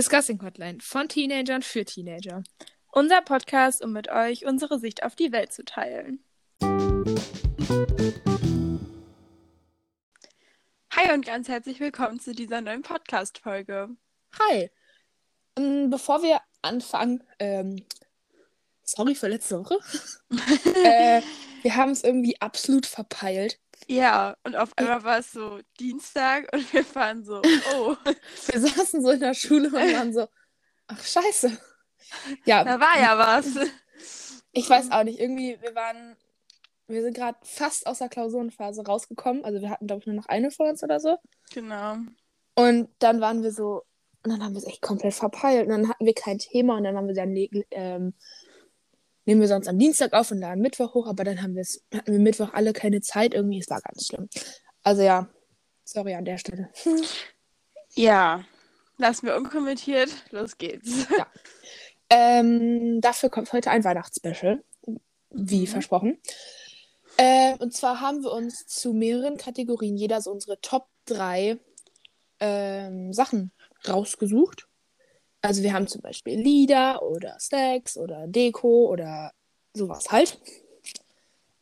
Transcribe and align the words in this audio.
Discussing 0.00 0.40
Hotline 0.40 0.78
von 0.80 1.10
Teenagern 1.10 1.60
für 1.60 1.84
Teenager. 1.84 2.42
Unser 2.90 3.20
Podcast, 3.20 3.84
um 3.84 3.92
mit 3.92 4.08
euch 4.08 4.46
unsere 4.46 4.78
Sicht 4.78 5.02
auf 5.02 5.14
die 5.14 5.30
Welt 5.30 5.52
zu 5.52 5.62
teilen. 5.62 6.24
Hi 10.96 11.12
und 11.12 11.26
ganz 11.26 11.48
herzlich 11.48 11.80
willkommen 11.80 12.18
zu 12.18 12.34
dieser 12.34 12.62
neuen 12.62 12.80
Podcast-Folge. 12.80 13.90
Hi. 14.38 14.70
Ähm, 15.56 15.90
bevor 15.90 16.22
wir 16.22 16.40
anfangen, 16.62 17.22
ähm, 17.38 17.84
sorry 18.82 19.14
für 19.14 19.28
letzte 19.28 19.58
Woche. 19.58 19.76
äh, 20.82 21.20
wir 21.60 21.76
haben 21.76 21.90
es 21.90 22.02
irgendwie 22.04 22.40
absolut 22.40 22.86
verpeilt. 22.86 23.60
Ja, 23.90 24.36
und 24.44 24.54
auf 24.54 24.70
einmal 24.78 25.02
war 25.02 25.18
es 25.18 25.32
so 25.32 25.58
Dienstag 25.80 26.48
und 26.52 26.72
wir 26.72 26.94
waren 26.94 27.24
so, 27.24 27.42
oh. 27.74 27.96
Wir 28.46 28.60
saßen 28.60 29.02
so 29.02 29.10
in 29.10 29.18
der 29.18 29.34
Schule 29.34 29.66
und 29.66 29.72
waren 29.74 30.12
so, 30.12 30.28
ach 30.86 31.04
scheiße. 31.04 31.58
Ja. 32.44 32.62
Da 32.62 32.78
war 32.78 33.00
ja 33.00 33.18
was. 33.18 33.46
Ich 34.52 34.68
weiß 34.68 34.90
auch 34.90 35.04
nicht, 35.04 35.20
irgendwie, 35.20 35.56
wir 35.60 35.76
waren, 35.76 36.16
wir 36.88 37.02
sind 37.02 37.16
gerade 37.16 37.38
fast 37.42 37.86
aus 37.86 37.98
der 37.98 38.08
Klausurenphase 38.08 38.84
rausgekommen. 38.84 39.44
Also 39.44 39.60
wir 39.60 39.70
hatten, 39.70 39.86
glaube 39.86 40.00
ich, 40.00 40.06
nur 40.06 40.16
noch 40.16 40.26
eine 40.26 40.50
vor 40.50 40.68
uns 40.68 40.82
oder 40.82 40.98
so. 40.98 41.18
Genau. 41.54 41.98
Und 42.56 42.88
dann 42.98 43.20
waren 43.20 43.44
wir 43.44 43.52
so, 43.52 43.84
und 44.24 44.32
dann 44.32 44.42
haben 44.42 44.54
wir 44.54 44.58
es 44.58 44.66
echt 44.66 44.82
komplett 44.82 45.14
verpeilt. 45.14 45.68
Und 45.68 45.70
dann 45.70 45.88
hatten 45.88 46.04
wir 46.04 46.14
kein 46.14 46.38
Thema 46.38 46.76
und 46.76 46.82
dann 46.82 46.96
haben 46.96 47.06
wir 47.06 47.14
dann 47.14 47.32
ähm, 47.70 48.14
nehmen 49.24 49.40
wir 49.40 49.48
sonst 49.48 49.68
am 49.68 49.78
Dienstag 49.78 50.12
auf 50.12 50.30
und 50.30 50.38
laden 50.38 50.62
Mittwoch 50.62 50.94
hoch, 50.94 51.06
aber 51.06 51.24
dann 51.24 51.42
haben 51.42 51.54
wir 51.54 51.62
es, 51.62 51.84
hatten 51.94 52.12
wir 52.12 52.18
Mittwoch 52.18 52.52
alle 52.52 52.72
keine 52.72 53.00
Zeit 53.00 53.34
irgendwie. 53.34 53.58
Es 53.58 53.70
war 53.70 53.80
ganz 53.80 54.06
schlimm. 54.06 54.28
Also 54.82 55.02
ja, 55.02 55.28
sorry 55.84 56.14
an 56.14 56.24
der 56.24 56.38
Stelle. 56.38 56.70
Ja, 57.94 58.44
lassen 58.98 59.26
wir 59.26 59.36
unkommentiert. 59.36 60.10
Los 60.30 60.58
geht's. 60.58 61.08
Ja. 61.10 61.26
Ähm, 62.08 63.00
dafür 63.00 63.30
kommt 63.30 63.52
heute 63.52 63.70
ein 63.70 63.84
Weihnachtsspecial, 63.84 64.62
wie 65.30 65.62
mhm. 65.62 65.66
versprochen. 65.66 66.18
Äh, 67.16 67.56
und 67.58 67.74
zwar 67.74 68.00
haben 68.00 68.22
wir 68.22 68.32
uns 68.32 68.66
zu 68.66 68.92
mehreren 68.92 69.36
Kategorien 69.36 69.96
jeder 69.96 70.20
so 70.20 70.30
unsere 70.30 70.60
Top 70.60 70.88
3 71.06 71.58
ähm, 72.40 73.12
Sachen 73.12 73.52
rausgesucht. 73.86 74.66
Also 75.42 75.62
wir 75.62 75.72
haben 75.72 75.86
zum 75.86 76.02
Beispiel 76.02 76.38
Lieder 76.38 77.02
oder 77.02 77.38
Stacks 77.40 77.96
oder 77.96 78.26
Deko 78.26 78.88
oder 78.90 79.32
sowas 79.74 80.10
halt. 80.10 80.38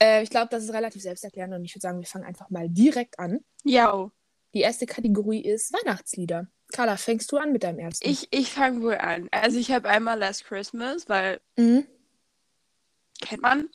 Äh, 0.01 0.23
ich 0.23 0.31
glaube, 0.31 0.49
das 0.51 0.65
ist 0.65 0.73
relativ 0.73 1.03
selbsterklärend 1.03 1.55
und 1.55 1.65
ich 1.65 1.75
würde 1.75 1.83
sagen, 1.83 2.01
wir 2.01 2.07
fangen 2.07 2.25
einfach 2.25 2.51
mal 2.51 2.69
direkt 2.69 3.19
an. 3.19 3.41
Ja. 3.65 4.11
Die 4.55 4.61
erste 4.61 4.87
Kategorie 4.87 5.41
ist 5.41 5.73
Weihnachtslieder. 5.73 6.49
Carla, 6.73 6.97
fängst 6.97 7.31
du 7.33 7.37
an 7.37 7.53
mit 7.53 7.65
deinem 7.65 7.79
ersten? 7.79 8.09
Ich, 8.09 8.29
ich 8.31 8.53
fange 8.53 8.83
wohl 8.83 8.97
an. 8.97 9.29
Also 9.31 9.59
ich 9.59 9.73
habe 9.73 9.89
einmal 9.89 10.19
Last 10.19 10.45
Christmas, 10.45 11.09
weil 11.09 11.41
mhm. 11.57 11.87
kennt 13.21 13.43
man. 13.43 13.69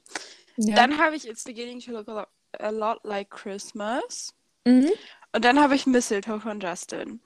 Ja. 0.57 0.75
Dann 0.75 0.97
habe 0.97 1.15
ich 1.15 1.27
It's 1.27 1.43
Beginning 1.43 1.79
to 1.79 1.91
Look 1.91 2.07
a 2.07 2.69
Lot 2.69 3.03
Like 3.03 3.29
Christmas. 3.31 4.33
Mhm. 4.65 4.91
Und 5.35 5.43
dann 5.45 5.59
habe 5.59 5.75
ich 5.75 5.87
Mistletoe 5.87 6.39
von 6.39 6.59
Justin. 6.59 7.19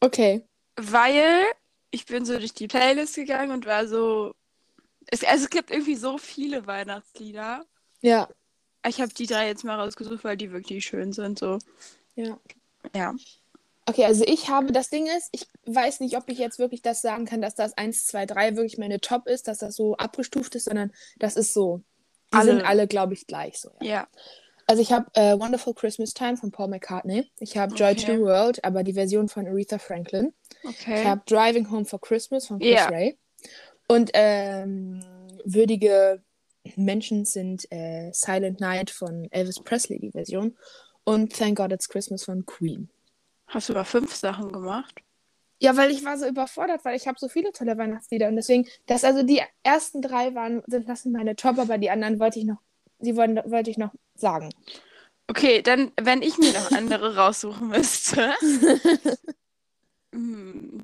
Okay. 0.00 0.46
Weil 0.76 1.44
ich 1.94 2.06
bin 2.06 2.24
so 2.24 2.38
durch 2.38 2.52
die 2.52 2.66
Playlist 2.66 3.14
gegangen 3.14 3.52
und 3.52 3.66
war 3.66 3.86
so. 3.86 4.34
Es, 5.06 5.22
also 5.22 5.44
es 5.44 5.50
gibt 5.50 5.70
irgendwie 5.70 5.94
so 5.94 6.18
viele 6.18 6.66
Weihnachtslieder. 6.66 7.64
Ja. 8.00 8.28
Ich 8.86 9.00
habe 9.00 9.14
die 9.14 9.26
drei 9.26 9.46
jetzt 9.46 9.64
mal 9.64 9.78
rausgesucht, 9.78 10.24
weil 10.24 10.36
die 10.36 10.50
wirklich 10.52 10.84
schön 10.84 11.12
sind. 11.12 11.38
So. 11.38 11.58
Ja. 12.16 12.38
Ja. 12.94 13.14
Okay, 13.86 14.04
also 14.06 14.24
ich 14.26 14.48
habe, 14.48 14.72
das 14.72 14.88
Ding 14.88 15.06
ist, 15.06 15.28
ich 15.32 15.46
weiß 15.66 16.00
nicht, 16.00 16.16
ob 16.16 16.28
ich 16.28 16.38
jetzt 16.38 16.58
wirklich 16.58 16.80
das 16.80 17.02
sagen 17.02 17.26
kann, 17.26 17.42
dass 17.42 17.54
das 17.54 17.76
1, 17.76 18.06
2, 18.06 18.26
3 18.26 18.56
wirklich 18.56 18.78
meine 18.78 19.00
Top 19.00 19.26
ist, 19.26 19.46
dass 19.46 19.58
das 19.58 19.76
so 19.76 19.94
abgestuft 19.96 20.54
ist, 20.54 20.64
sondern 20.64 20.90
das 21.18 21.36
ist 21.36 21.52
so. 21.52 21.82
Die 22.32 22.38
alle. 22.38 22.52
sind 22.52 22.62
alle, 22.62 22.86
glaube 22.86 23.12
ich, 23.12 23.26
gleich 23.26 23.60
so. 23.60 23.70
Ja. 23.80 23.86
ja. 23.86 24.08
Also 24.66 24.80
ich 24.80 24.92
habe 24.92 25.06
äh, 25.12 25.38
Wonderful 25.38 25.74
Christmas 25.74 26.14
Time 26.14 26.38
von 26.38 26.50
Paul 26.50 26.68
McCartney. 26.68 27.30
Ich 27.38 27.58
habe 27.58 27.74
Joy 27.74 27.92
okay. 27.92 28.06
to 28.06 28.12
the 28.12 28.20
World, 28.20 28.64
aber 28.64 28.82
die 28.82 28.94
Version 28.94 29.28
von 29.28 29.46
Aretha 29.46 29.78
Franklin. 29.78 30.32
Okay. 30.64 31.02
Ich 31.02 31.06
habe 31.06 31.22
Driving 31.26 31.70
Home 31.70 31.84
for 31.84 32.00
Christmas 32.00 32.46
von 32.46 32.58
Chris 32.58 32.70
yeah. 32.70 32.88
Ray. 32.88 33.18
Und 33.86 34.10
ähm, 34.14 35.04
würdige 35.44 36.22
Menschen 36.76 37.24
sind 37.24 37.70
äh, 37.70 38.10
Silent 38.12 38.60
Night 38.60 38.90
von 38.90 39.28
Elvis 39.30 39.60
Presley, 39.60 39.98
die 39.98 40.10
Version. 40.10 40.56
Und 41.04 41.36
Thank 41.36 41.58
God 41.58 41.72
It's 41.72 41.88
Christmas 41.88 42.24
von 42.24 42.46
Queen. 42.46 42.88
Hast 43.46 43.68
du 43.68 43.74
über 43.74 43.84
fünf 43.84 44.14
Sachen 44.14 44.50
gemacht? 44.50 44.94
Ja, 45.60 45.76
weil 45.76 45.90
ich 45.90 46.04
war 46.04 46.18
so 46.18 46.26
überfordert, 46.26 46.84
weil 46.84 46.96
ich 46.96 47.06
habe 47.06 47.18
so 47.18 47.28
viele 47.28 47.52
tolle 47.52 47.78
Weihnachtslieder 47.78 48.28
und 48.28 48.36
deswegen, 48.36 48.66
das 48.86 49.04
also 49.04 49.22
die 49.22 49.40
ersten 49.62 50.02
drei 50.02 50.34
waren, 50.34 50.62
sind 50.66 50.88
das 50.88 51.02
sind 51.02 51.12
meine 51.12 51.36
Top, 51.36 51.58
aber 51.58 51.78
die 51.78 51.90
anderen 51.90 52.18
wollte 52.18 52.38
ich 52.38 52.44
noch, 52.44 52.58
die 52.98 53.16
wollen, 53.16 53.36
wollte 53.46 53.70
ich 53.70 53.78
noch 53.78 53.92
sagen. 54.14 54.50
Okay, 55.28 55.62
dann, 55.62 55.92
wenn 56.00 56.22
ich 56.22 56.36
mir 56.38 56.52
noch 56.52 56.70
andere 56.72 57.16
raussuchen 57.16 57.68
müsste. 57.68 58.34
hm. 60.14 60.82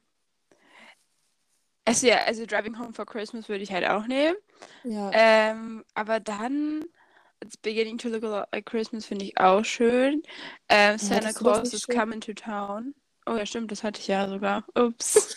Also 1.85 2.07
ja, 2.07 2.19
also 2.25 2.47
Driving 2.47 2.79
Home 2.79 2.93
for 2.93 3.07
Christmas 3.07 3.49
würde 3.49 3.63
ich 3.63 3.73
halt 3.73 3.87
auch 3.87 4.07
nehmen. 4.07 4.37
Ja. 4.85 5.11
Ähm, 5.13 5.85
aber 5.95 6.21
dann 6.21 6.85
It's 7.43 7.57
Beginning 7.57 7.97
to 7.99 8.09
Look 8.09 8.23
a 8.23 8.29
Lot 8.29 8.49
Like 8.53 8.67
Christmas 8.67 9.07
finde 9.07 9.25
ich 9.25 9.39
auch 9.39 9.65
schön. 9.65 10.23
Ähm, 10.69 10.99
Santa 10.99 11.29
ja, 11.29 11.33
Claus 11.33 11.73
is 11.73 11.83
schön? 11.83 11.97
Coming 11.97 12.21
to 12.21 12.35
Town. 12.35 12.95
Oh 13.27 13.35
ja, 13.35 13.47
stimmt, 13.47 13.73
das 13.73 13.83
hatte 13.83 14.01
ich 14.01 14.09
ja 14.09 14.29
sogar. 14.29 14.65
Ups. 14.75 15.37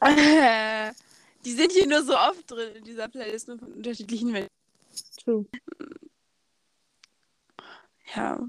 äh, 0.00 0.92
die 1.44 1.52
sind 1.52 1.72
hier 1.72 1.86
nur 1.86 2.02
so 2.02 2.16
oft 2.16 2.50
drin 2.50 2.76
in 2.76 2.84
dieser 2.84 3.08
Playlist, 3.08 3.48
nur 3.48 3.58
von 3.58 3.72
unterschiedlichen 3.72 4.30
Menschen. 4.30 4.50
True. 5.22 5.46
Ja, 8.14 8.40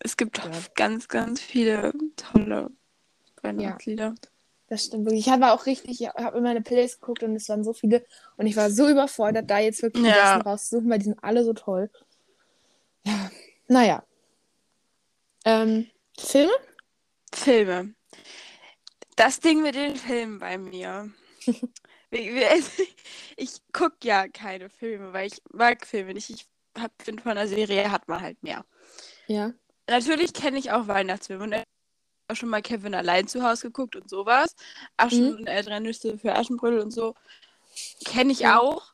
es 0.00 0.16
gibt 0.16 0.38
ja. 0.38 0.50
ganz, 0.74 1.08
ganz 1.08 1.40
viele 1.40 1.92
tolle 2.16 2.70
Weihnachtslieder. 3.42 4.04
Ja, 4.04 4.14
das 4.68 4.84
stimmt 4.84 5.06
wirklich. 5.06 5.26
Ich 5.26 5.32
habe 5.32 5.52
auch 5.52 5.66
richtig, 5.66 6.00
ich 6.00 6.08
habe 6.08 6.38
in 6.38 6.44
meine 6.44 6.60
Playlist 6.60 7.00
geguckt 7.00 7.22
und 7.22 7.34
es 7.34 7.48
waren 7.48 7.64
so 7.64 7.72
viele 7.72 8.04
und 8.36 8.46
ich 8.46 8.56
war 8.56 8.70
so 8.70 8.88
überfordert, 8.88 9.50
da 9.50 9.58
jetzt 9.58 9.82
wirklich 9.82 10.04
die 10.04 10.10
ja. 10.10 10.36
besten 10.36 10.48
rauszusuchen, 10.48 10.90
weil 10.90 10.98
die 10.98 11.06
sind 11.06 11.22
alle 11.22 11.44
so 11.44 11.52
toll. 11.52 11.90
Ja, 13.04 13.30
naja. 13.68 14.02
Ähm, 15.44 15.86
Filme? 16.18 16.52
Filme. 17.32 17.94
Das 19.16 19.40
Ding 19.40 19.62
mit 19.62 19.74
den 19.74 19.96
Filmen 19.96 20.38
bei 20.38 20.58
mir. 20.58 21.10
ich 22.10 23.50
gucke 23.72 23.96
ja 24.02 24.28
keine 24.28 24.70
Filme, 24.70 25.12
weil 25.12 25.26
ich 25.26 25.42
mag 25.52 25.86
Filme 25.86 26.14
nicht. 26.14 26.30
Ich 26.30 26.46
finde, 27.02 27.22
von 27.22 27.32
einer 27.32 27.48
Serie 27.48 27.90
hat 27.90 28.08
man 28.08 28.20
halt 28.20 28.42
mehr. 28.42 28.64
Ja. 29.26 29.52
Natürlich 29.88 30.32
kenne 30.32 30.58
ich 30.58 30.70
auch 30.70 30.86
Weihnachtsfilme 30.86 31.44
und 31.44 31.54
auch 32.28 32.36
schon 32.36 32.48
mal 32.48 32.62
Kevin 32.62 32.94
allein 32.94 33.26
zu 33.26 33.42
Hause 33.42 33.68
geguckt 33.68 33.96
und 33.96 34.08
sowas. 34.08 34.54
Aschen 34.96 35.32
mhm. 35.32 35.36
und 35.38 35.46
äh, 35.46 35.62
drei 35.62 35.80
Nüsse 35.80 36.18
für 36.18 36.34
Aschenbrödel 36.34 36.80
und 36.80 36.90
so. 36.90 37.14
Kenne 38.04 38.32
ich 38.32 38.40
ja. 38.40 38.60
auch. 38.60 38.92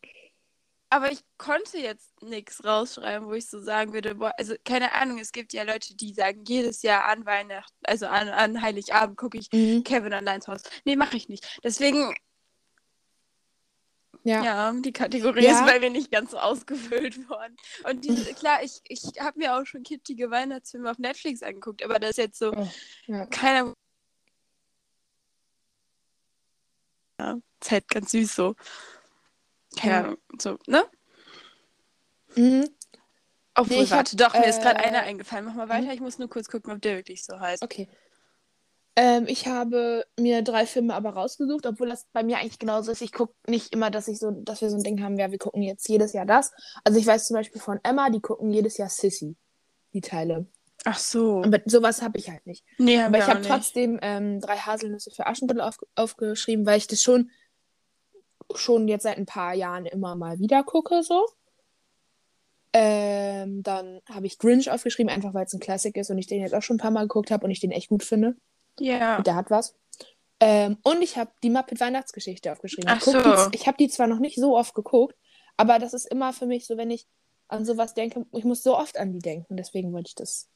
Aber 0.91 1.11
ich 1.11 1.21
konnte 1.39 1.79
jetzt 1.79 2.23
nichts 2.23 2.65
rausschreiben, 2.65 3.27
wo 3.27 3.33
ich 3.33 3.49
so 3.49 3.61
sagen 3.61 3.93
würde, 3.93 4.15
boah, 4.15 4.33
also 4.39 4.55
keine 4.65 4.93
Ahnung, 4.93 5.19
es 5.19 5.33
gibt 5.33 5.53
ja 5.53 5.65
Leute, 5.65 5.97
die 5.97 6.15
sagen, 6.15 6.45
jedes 6.47 6.83
Jahr 6.83 7.07
an 7.07 7.27
Weihnachten, 7.27 7.75
also 7.83 8.07
an, 8.07 8.29
an 8.29 8.63
Heiligabend 8.63 9.17
gucke 9.17 9.39
ich 9.39 9.51
mhm. 9.51 9.83
Kevin 9.83 10.13
allein 10.13 10.41
zu 10.41 10.53
Hause. 10.53 10.65
Nee, 10.85 10.95
mache 10.95 11.17
ich 11.17 11.29
nicht. 11.29 11.59
Deswegen 11.65 12.15
ja. 14.25 14.43
ja, 14.43 14.73
die 14.73 14.93
Kategorie 14.93 15.45
ja. 15.45 15.53
ist 15.53 15.67
bei 15.67 15.79
mir 15.79 15.91
nicht 15.91 16.11
ganz 16.11 16.31
so 16.31 16.39
ausgefüllt 16.39 17.29
worden. 17.29 17.57
Und 17.89 18.05
diese, 18.05 18.33
klar, 18.35 18.63
ich, 18.63 18.81
ich 18.89 19.03
habe 19.21 19.39
mir 19.39 19.55
auch 19.55 19.67
schon 19.67 19.83
kitschige 19.83 20.31
Weihnachtsfilme 20.31 20.91
auf 20.91 20.99
Netflix 20.99 21.43
angeguckt, 21.43 21.85
aber 21.85 21.99
das 21.99 22.11
ist 22.11 22.19
jetzt 22.19 22.39
so 22.39 22.53
oh, 22.53 22.69
ja. 23.07 23.27
keiner. 23.27 23.75
Ja, 27.21 27.39
ist 27.63 27.71
halt 27.71 27.89
ganz 27.89 28.11
süß 28.11 28.35
so. 28.35 28.57
Keine 29.77 29.99
Ahnung, 29.99 30.19
so, 30.41 30.59
ne? 30.67 30.85
Mhm. 32.35 32.69
Obwohl, 33.57 33.85
nee, 33.85 33.91
warte, 33.91 34.13
hab, 34.13 34.33
doch, 34.33 34.39
mir 34.39 34.47
äh, 34.47 34.51
ist 34.51 34.63
gerade 34.63 34.81
einer 34.81 35.01
eingefallen. 35.01 35.45
Mach 35.45 35.55
mal 35.55 35.69
weiter, 35.69 35.87
mhm. 35.87 35.93
ich 35.93 36.01
muss 36.01 36.19
nur 36.19 36.29
kurz 36.29 36.49
gucken, 36.49 36.73
ob 36.73 36.81
der 36.81 36.97
wirklich 36.97 37.25
so 37.25 37.39
heißt. 37.39 37.63
Okay. 37.63 37.89
Ähm, 38.97 39.25
ich 39.27 39.49
habe 39.49 40.07
mir 40.19 40.43
drei 40.43 40.67
Filme 40.67 40.95
aber 40.95 41.11
rausgesucht, 41.11 41.67
obwohl 41.67 41.89
das 41.89 42.07
bei 42.13 42.23
mir 42.23 42.39
eigentlich 42.39 42.61
genauso 42.61 42.93
ist. 42.93 43.03
Ich 43.03 43.13
gucke 43.13 43.35
nicht 43.49 43.73
immer, 43.73 43.91
dass 43.91 44.07
ich 44.07 44.19
so, 44.19 44.31
dass 44.31 44.61
wir 44.61 44.71
so 44.71 44.77
ein 44.77 44.85
Ding 44.85 45.03
haben, 45.03 45.19
ja, 45.19 45.33
wir 45.33 45.39
gucken 45.39 45.63
jetzt 45.63 45.89
jedes 45.89 46.13
Jahr 46.13 46.27
das. 46.27 46.53
Also 46.85 46.99
ich 46.99 47.07
weiß 47.07 47.27
zum 47.27 47.35
Beispiel 47.35 47.61
von 47.61 47.81
Emma, 47.83 48.11
die 48.11 48.21
gucken 48.21 48.53
jedes 48.53 48.77
Jahr 48.77 48.89
Sissy, 48.89 49.37
die 49.93 50.01
Teile. 50.01 50.47
Ach 50.85 50.99
so. 50.99 51.43
Aber 51.43 51.59
sowas 51.65 52.03
habe 52.03 52.19
ich 52.19 52.31
halt 52.31 52.47
nicht. 52.47 52.65
Nee, 52.79 53.01
aber 53.01 53.19
ich 53.19 53.27
habe 53.27 53.41
trotzdem 53.41 53.99
ähm, 54.03 54.41
drei 54.41 54.57
Haselnüsse 54.57 55.11
für 55.11 55.27
Aschenbrödel 55.27 55.63
auf, 55.63 55.79
aufgeschrieben, 55.97 56.67
weil 56.67 56.79
ich 56.79 56.87
das 56.87 57.03
schon, 57.03 57.31
schon 58.55 58.87
jetzt 58.87 59.05
seit 59.05 59.17
ein 59.17 59.27
paar 59.27 59.55
Jahren 59.55 59.87
immer 59.87 60.15
mal 60.15 60.39
wieder 60.39 60.63
gucke, 60.63 61.03
so. 61.03 61.27
Ähm, 62.73 63.63
dann 63.63 64.01
habe 64.09 64.27
ich 64.27 64.39
Grinch 64.39 64.71
aufgeschrieben, 64.71 65.11
einfach 65.11 65.33
weil 65.33 65.47
es 65.47 65.55
ein 65.55 65.61
Klassik 65.61 65.97
ist 65.97 66.11
und 66.11 66.19
ich 66.19 66.27
den 66.27 66.43
jetzt 66.43 66.55
auch 66.55 66.63
schon 66.63 66.77
ein 66.77 66.81
paar 66.81 66.91
Mal 66.91 67.03
geguckt 67.03 67.31
habe 67.31 67.45
und 67.45 67.51
ich 67.51 67.61
den 67.61 67.71
echt 67.71 67.89
gut 67.89 68.05
finde. 68.05 68.37
Ja. 68.81 69.17
Und 69.19 69.27
der 69.27 69.35
hat 69.37 69.51
was. 69.51 69.75
Ähm, 70.41 70.79
und 70.83 71.01
ich 71.03 71.17
habe 71.17 71.31
die 71.43 71.51
Muppet 71.51 71.81
Weihnachtsgeschichte 71.81 72.51
aufgeschrieben. 72.53 72.91
Ach 72.91 72.99
ich 72.99 73.05
so. 73.05 73.13
Die, 73.13 73.57
ich 73.57 73.67
habe 73.67 73.77
die 73.79 73.89
zwar 73.89 74.07
noch 74.07 74.19
nicht 74.19 74.37
so 74.37 74.57
oft 74.57 74.75
geguckt, 74.75 75.15
aber 75.57 75.79
das 75.79 75.95
ist 75.95 76.07
immer 76.07 76.33
für 76.33 76.47
mich 76.47 76.67
so, 76.67 76.77
wenn 76.77 76.91
ich 76.91 77.07
an 77.49 77.65
sowas 77.65 77.95
denke, 77.95 78.27
ich 78.33 78.45
muss 78.45 78.63
so 78.63 78.77
oft 78.77 78.99
an 78.99 79.13
die 79.13 79.21
denken. 79.21 79.57
Deswegen 79.57 79.93
wollte 79.93 80.09
ich 80.09 80.15
das 80.15 80.49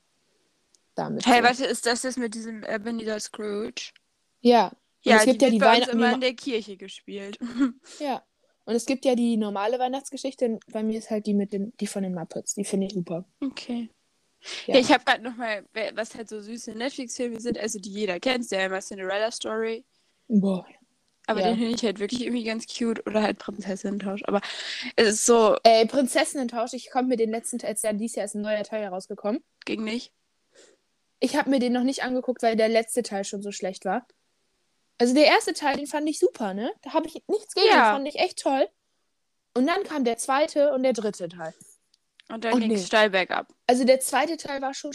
damit. 0.94 1.26
Hey, 1.26 1.42
warte, 1.42 1.64
ist 1.64 1.86
das 1.86 2.02
das 2.02 2.16
mit 2.16 2.34
diesem 2.34 2.64
Ebenezer 2.64 3.20
Scrooge? 3.20 3.92
Ja. 4.40 4.68
Und 4.68 4.76
Ja, 5.12 5.16
es 5.18 5.24
gibt 5.26 5.40
die 5.42 5.46
ja 5.46 5.50
die 5.52 5.60
Weihnachten. 5.60 5.92
immer 5.96 6.12
in 6.14 6.20
der 6.20 6.34
Kirche 6.34 6.76
gespielt. 6.76 7.38
Ja. 8.00 8.22
Und 8.64 8.74
es 8.74 8.84
gibt 8.84 9.06
ja 9.06 9.14
die 9.14 9.38
normale 9.38 9.78
Weihnachtsgeschichte. 9.78 10.58
Bei 10.70 10.82
mir 10.82 10.98
ist 10.98 11.08
halt 11.08 11.24
die 11.24 11.32
mit 11.32 11.54
den, 11.54 11.72
die 11.80 11.86
von 11.86 12.02
den 12.02 12.14
Muppets. 12.14 12.52
Die 12.54 12.64
finde 12.64 12.86
ich 12.88 12.92
super. 12.92 13.24
Okay. 13.40 13.88
Ja. 14.66 14.74
Ja, 14.74 14.80
ich 14.80 14.92
habe 14.92 15.04
gerade 15.04 15.22
nochmal, 15.22 15.64
was 15.94 16.14
halt 16.14 16.28
so 16.28 16.40
süße 16.40 16.72
Netflix-Filme 16.72 17.40
sind, 17.40 17.58
also 17.58 17.78
die 17.78 17.90
jeder 17.90 18.20
kennt, 18.20 18.50
der 18.50 18.66
immer 18.66 18.80
Cinderella 18.80 19.30
Story. 19.32 19.84
Boah. 20.28 20.66
Aber 21.26 21.40
Ja. 21.40 21.48
den 21.48 21.58
finde 21.58 21.74
ich 21.74 21.82
halt 21.82 21.98
wirklich 21.98 22.22
irgendwie 22.22 22.44
ganz 22.44 22.66
cute. 22.66 23.06
Oder 23.06 23.22
halt 23.22 23.38
Prinzessinnen-Tausch. 23.38 24.22
Aber 24.24 24.40
es 24.96 25.08
ist 25.08 25.26
so, 25.26 25.56
Ey, 25.64 25.86
Prinzessinnen-Tausch. 25.86 26.72
Ich 26.72 26.90
komme 26.90 27.08
mir 27.08 27.16
den 27.16 27.30
letzten 27.30 27.58
Teil, 27.58 27.74
ja 27.82 27.92
dieses 27.92 28.16
Jahr 28.16 28.24
ist 28.24 28.34
ein 28.34 28.40
neuer 28.42 28.62
Teil 28.64 28.82
herausgekommen. 28.82 29.42
ging 29.66 29.84
nicht. 29.84 30.12
Ich 31.20 31.36
habe 31.36 31.50
mir 31.50 31.58
den 31.58 31.72
noch 31.72 31.82
nicht 31.82 32.02
angeguckt, 32.04 32.42
weil 32.42 32.56
der 32.56 32.68
letzte 32.68 33.02
Teil 33.02 33.24
schon 33.24 33.42
so 33.42 33.50
schlecht 33.52 33.84
war. 33.84 34.06
Also 34.98 35.14
der 35.14 35.26
erste 35.26 35.52
Teil, 35.52 35.76
den 35.76 35.86
fand 35.86 36.08
ich 36.08 36.18
super, 36.18 36.54
ne? 36.54 36.72
Da 36.82 36.92
habe 36.94 37.06
ich 37.08 37.22
nichts 37.28 37.54
gegen, 37.54 37.66
Ja. 37.66 37.90
den 37.90 37.96
fand 37.96 38.08
ich 38.08 38.18
echt 38.20 38.38
toll. 38.40 38.68
Und 39.54 39.66
dann 39.66 39.82
kam 39.82 40.04
der 40.04 40.16
zweite 40.16 40.72
und 40.72 40.82
der 40.84 40.92
dritte 40.92 41.28
Teil. 41.28 41.52
Und 42.30 42.44
dann 42.44 42.54
Oh, 42.54 42.58
ging 42.58 42.72
es 42.72 42.80
nee. 42.80 42.86
steil 42.86 43.10
bergab. 43.10 43.48
Also 43.66 43.84
der 43.84 44.00
zweite 44.00 44.36
Teil 44.36 44.60
war 44.60 44.74
schon 44.74 44.92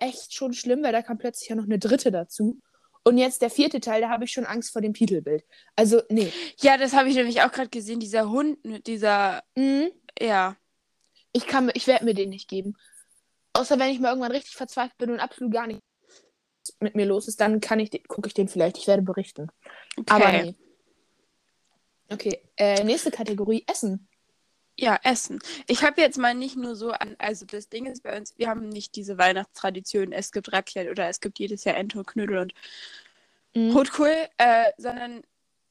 echt 0.00 0.34
schon 0.34 0.52
schlimm, 0.52 0.82
weil 0.82 0.92
da 0.92 1.02
kam 1.02 1.18
plötzlich 1.18 1.48
ja 1.48 1.56
noch 1.56 1.64
eine 1.64 1.78
dritte 1.78 2.10
dazu. 2.10 2.60
Und 3.04 3.18
jetzt 3.18 3.42
der 3.42 3.50
vierte 3.50 3.80
Teil, 3.80 4.00
da 4.00 4.08
habe 4.08 4.24
ich 4.24 4.32
schon 4.32 4.46
Angst 4.46 4.72
vor 4.72 4.80
dem 4.80 4.94
Titelbild. 4.94 5.44
Also, 5.76 6.00
nee. 6.08 6.32
Ja, 6.60 6.78
das 6.78 6.94
habe 6.94 7.08
ich 7.10 7.14
nämlich 7.16 7.42
auch 7.42 7.52
gerade 7.52 7.68
gesehen. 7.68 8.00
Dieser 8.00 8.30
Hund 8.30 8.64
mit 8.64 8.86
dieser, 8.86 9.42
Mhm. 9.56 9.90
ja. 10.20 10.56
Ich 11.32 11.46
kann 11.46 11.70
ich 11.74 11.86
werde 11.86 12.04
mir 12.04 12.14
den 12.14 12.30
nicht 12.30 12.48
geben. 12.48 12.76
Außer 13.52 13.78
wenn 13.78 13.90
ich 13.90 14.00
mal 14.00 14.08
irgendwann 14.08 14.32
richtig 14.32 14.54
verzweifelt 14.54 14.96
bin 14.98 15.10
und 15.10 15.20
absolut 15.20 15.52
gar 15.52 15.66
nichts 15.66 15.82
mit 16.80 16.94
mir 16.94 17.04
los 17.06 17.28
ist, 17.28 17.40
dann 17.40 17.60
kann 17.60 17.80
ich 17.80 17.90
gucke 18.08 18.28
ich 18.28 18.34
den 18.34 18.48
vielleicht. 18.48 18.78
Ich 18.78 18.86
werde 18.86 19.02
berichten. 19.02 19.48
Okay. 19.96 20.04
Aber 20.14 20.32
nee. 20.32 20.54
Okay, 22.10 22.40
äh, 22.56 22.84
nächste 22.84 23.10
Kategorie 23.10 23.64
Essen. 23.66 24.08
Ja, 24.76 24.98
Essen. 25.04 25.38
Ich 25.68 25.84
habe 25.84 26.00
jetzt 26.00 26.18
mal 26.18 26.34
nicht 26.34 26.56
nur 26.56 26.74
so 26.74 26.90
an, 26.90 27.14
also 27.18 27.46
das 27.46 27.68
Ding 27.68 27.86
ist 27.86 28.02
bei 28.02 28.16
uns, 28.16 28.34
wir 28.38 28.48
haben 28.48 28.68
nicht 28.68 28.96
diese 28.96 29.18
Weihnachtstradition, 29.18 30.12
es 30.12 30.32
gibt 30.32 30.52
Raclette 30.52 30.90
oder 30.90 31.08
es 31.08 31.20
gibt 31.20 31.38
jedes 31.38 31.62
Jahr 31.64 31.76
Ente 31.76 31.98
und 31.98 32.06
Knödel 32.06 32.38
und 32.38 32.54
Mhm. 33.54 33.72
Rotkohl, 33.72 34.28
äh, 34.38 34.72
sondern 34.76 35.22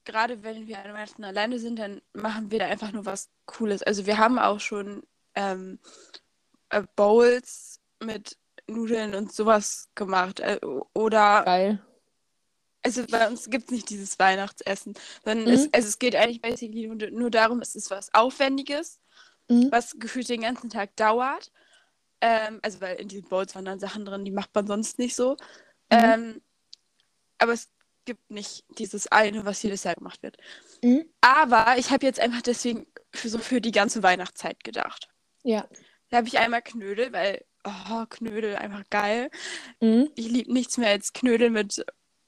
gerade 0.04 0.42
wenn 0.42 0.66
wir 0.66 0.78
an 0.78 0.94
Weihnachten 0.94 1.24
alleine 1.24 1.58
sind, 1.58 1.78
dann 1.78 2.00
machen 2.12 2.50
wir 2.50 2.58
da 2.58 2.66
einfach 2.66 2.92
nur 2.92 3.06
was 3.06 3.28
Cooles. 3.46 3.82
Also 3.82 4.06
wir 4.06 4.18
haben 4.18 4.38
auch 4.38 4.60
schon 4.60 5.02
ähm, 5.34 5.78
äh, 6.70 6.82
Bowls 6.96 7.80
mit 8.00 8.36
Nudeln 8.66 9.14
und 9.14 9.32
sowas 9.32 9.88
gemacht. 9.94 10.40
Äh, 10.40 10.58
oder, 10.94 11.42
Geil. 11.44 11.78
Also 12.84 13.04
bei 13.06 13.26
uns 13.26 13.48
gibt 13.50 13.64
es 13.66 13.70
nicht 13.70 13.90
dieses 13.90 14.18
Weihnachtsessen, 14.18 14.94
sondern 15.24 15.46
Mhm. 15.48 15.52
es, 15.54 15.68
also 15.72 15.88
es 15.88 15.98
geht 15.98 16.14
eigentlich 16.14 16.40
basically 16.42 16.86
nur, 16.86 17.10
nur 17.10 17.30
darum, 17.30 17.60
es 17.60 17.74
ist 17.74 17.90
was 17.90 18.12
Aufwendiges, 18.14 19.00
Mhm. 19.48 19.72
was 19.72 19.96
gefühlt 19.98 20.28
den 20.28 20.42
ganzen 20.42 20.70
Tag 20.70 20.94
dauert. 20.96 21.50
Ähm, 22.20 22.60
also 22.62 22.80
weil 22.80 22.96
in 22.96 23.08
diesen 23.08 23.28
Bowls 23.28 23.54
waren 23.54 23.64
dann 23.64 23.80
Sachen 23.80 24.04
drin, 24.04 24.24
die 24.24 24.30
macht 24.30 24.54
man 24.54 24.66
sonst 24.66 24.98
nicht 24.98 25.16
so. 25.16 25.32
Mhm. 25.90 25.98
Ähm, 25.98 26.42
aber 27.38 27.52
es 27.52 27.68
gibt 28.04 28.30
nicht 28.30 28.64
dieses 28.78 29.06
eine, 29.08 29.44
was 29.44 29.62
jedes 29.62 29.84
Jahr 29.84 29.94
gemacht 29.94 30.22
wird. 30.22 30.36
Mhm. 30.82 31.04
Aber 31.20 31.76
ich 31.78 31.90
habe 31.90 32.06
jetzt 32.06 32.20
einfach 32.20 32.42
deswegen 32.42 32.86
für, 33.12 33.28
so 33.28 33.38
für 33.38 33.60
die 33.60 33.72
ganze 33.72 34.02
Weihnachtszeit 34.02 34.62
gedacht. 34.62 35.08
Ja. 35.42 35.68
Da 36.10 36.18
habe 36.18 36.28
ich 36.28 36.38
einmal 36.38 36.62
Knödel, 36.62 37.12
weil, 37.12 37.44
oh, 37.64 38.04
Knödel 38.08 38.56
einfach 38.56 38.84
geil. 38.90 39.30
Mhm. 39.80 40.10
Ich 40.14 40.28
liebe 40.28 40.52
nichts 40.52 40.76
mehr 40.78 40.90
als 40.90 41.12
Knödel 41.12 41.50
mit 41.50 41.84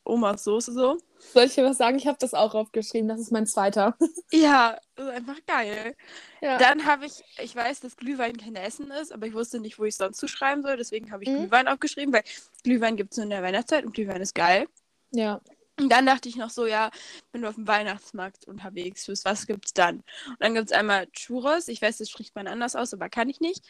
Omas 0.07 0.45
Soße 0.45 0.73
so. 0.73 0.99
Soll 1.33 1.45
ich 1.45 1.55
dir 1.55 1.65
was 1.65 1.79
sagen? 1.79 1.97
Ich 1.99 2.07
habe 2.07 2.19
das 2.21 2.35
auch 2.35 2.55
aufgeschrieben. 2.55 3.09
Das 3.09 3.21
ist 3.21 3.33
mein 3.33 3.47
zweiter. 3.47 3.97
Ja, 4.33 4.79
das 4.97 5.07
ist 5.07 5.13
einfach 5.13 5.39
geil. 5.47 5.97
Ja. 6.41 6.59
Dann 6.59 6.85
habe 6.87 7.07
ich, 7.07 7.23
ich 7.43 7.55
weiß, 7.55 7.81
dass 7.81 7.97
Glühwein 7.97 8.37
kein 8.37 8.57
Essen 8.57 8.91
ist, 8.91 9.13
aber 9.13 9.27
ich 9.27 9.35
wusste 9.35 9.61
nicht, 9.61 9.79
wo 9.79 9.85
ich 9.85 9.95
es 9.95 9.99
sonst 9.99 10.19
zuschreiben 10.19 10.63
soll. 10.63 10.77
Deswegen 10.77 11.11
habe 11.13 11.23
ich 11.25 11.31
Mhm. 11.31 11.37
Glühwein 11.39 11.69
aufgeschrieben, 11.69 12.13
weil 12.15 12.25
Glühwein 12.65 12.97
gibt 12.97 13.13
es 13.13 13.17
nur 13.19 13.25
in 13.25 13.31
der 13.31 13.43
Weihnachtszeit 13.43 13.85
und 13.85 13.95
Glühwein 13.95 14.21
ist 14.21 14.35
geil. 14.35 14.67
ja. 15.13 15.41
Und 15.79 15.91
dann 15.93 16.07
dachte 16.07 16.27
ich 16.31 16.37
noch 16.37 16.49
so, 16.49 16.65
ja, 16.65 16.91
wenn 17.33 17.43
du 17.43 17.49
auf 17.49 17.55
dem 17.57 17.69
Weihnachtsmarkt 17.69 18.47
unterwegs 18.49 19.05
bist, 19.05 19.27
was 19.27 19.47
gibt's 19.47 19.75
dann? 19.75 19.97
Und 20.27 20.37
dann 20.41 20.55
gibt 20.55 20.71
es 20.71 20.73
einmal 20.73 21.07
Churros. 21.13 21.69
Ich 21.69 21.83
weiß, 21.83 21.99
das 21.99 22.09
spricht 22.09 22.35
man 22.35 22.47
anders 22.47 22.75
aus, 22.75 22.95
aber 22.95 23.11
kann 23.11 23.29
ich 23.29 23.41
nicht. 23.41 23.63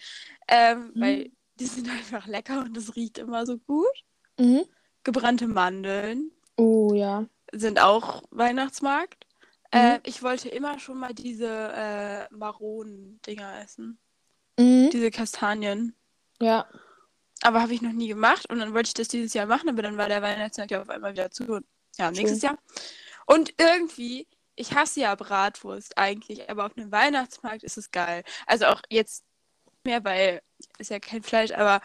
Ähm, 0.46 0.92
Mhm. 0.94 1.00
Weil 1.00 1.30
die 1.58 1.66
sind 1.66 1.88
einfach 1.90 2.28
lecker 2.28 2.60
und 2.60 2.76
das 2.76 2.94
riecht 2.94 3.18
immer 3.18 3.44
so 3.44 3.58
gut. 3.58 4.04
Mhm. 4.38 4.64
Gebrannte 5.06 5.46
Mandeln 5.46 6.32
Oh, 6.56 6.92
ja. 6.92 7.26
sind 7.52 7.80
auch 7.80 8.24
Weihnachtsmarkt. 8.30 9.24
Mhm. 9.72 9.78
Äh, 9.78 10.00
ich 10.02 10.20
wollte 10.24 10.48
immer 10.48 10.80
schon 10.80 10.98
mal 10.98 11.14
diese 11.14 11.46
äh, 11.48 12.34
Maronen-Dinger 12.34 13.62
essen. 13.62 13.98
Mhm. 14.58 14.90
Diese 14.90 15.12
Kastanien. 15.12 15.94
Ja. 16.40 16.66
Aber 17.42 17.62
habe 17.62 17.72
ich 17.72 17.82
noch 17.82 17.92
nie 17.92 18.08
gemacht 18.08 18.50
und 18.50 18.58
dann 18.58 18.74
wollte 18.74 18.88
ich 18.88 18.94
das 18.94 19.06
dieses 19.06 19.32
Jahr 19.32 19.46
machen, 19.46 19.68
aber 19.68 19.82
dann 19.82 19.96
war 19.96 20.08
der 20.08 20.22
Weihnachtsmarkt 20.22 20.72
ja 20.72 20.82
auf 20.82 20.88
einmal 20.90 21.12
wieder 21.12 21.30
zu. 21.30 21.44
Und 21.44 21.66
ja, 21.98 22.10
nächstes 22.10 22.42
Jahr. 22.42 22.58
Und 23.26 23.54
irgendwie, 23.58 24.26
ich 24.56 24.74
hasse 24.74 25.02
ja 25.02 25.14
Bratwurst 25.14 25.96
eigentlich, 25.96 26.50
aber 26.50 26.66
auf 26.66 26.76
einem 26.76 26.90
Weihnachtsmarkt 26.90 27.62
ist 27.62 27.78
es 27.78 27.92
geil. 27.92 28.24
Also 28.48 28.66
auch 28.66 28.82
jetzt 28.90 29.22
mehr, 29.84 30.02
weil 30.02 30.42
ist 30.78 30.90
ja 30.90 30.98
kein 30.98 31.22
Fleisch, 31.22 31.52
aber 31.52 31.80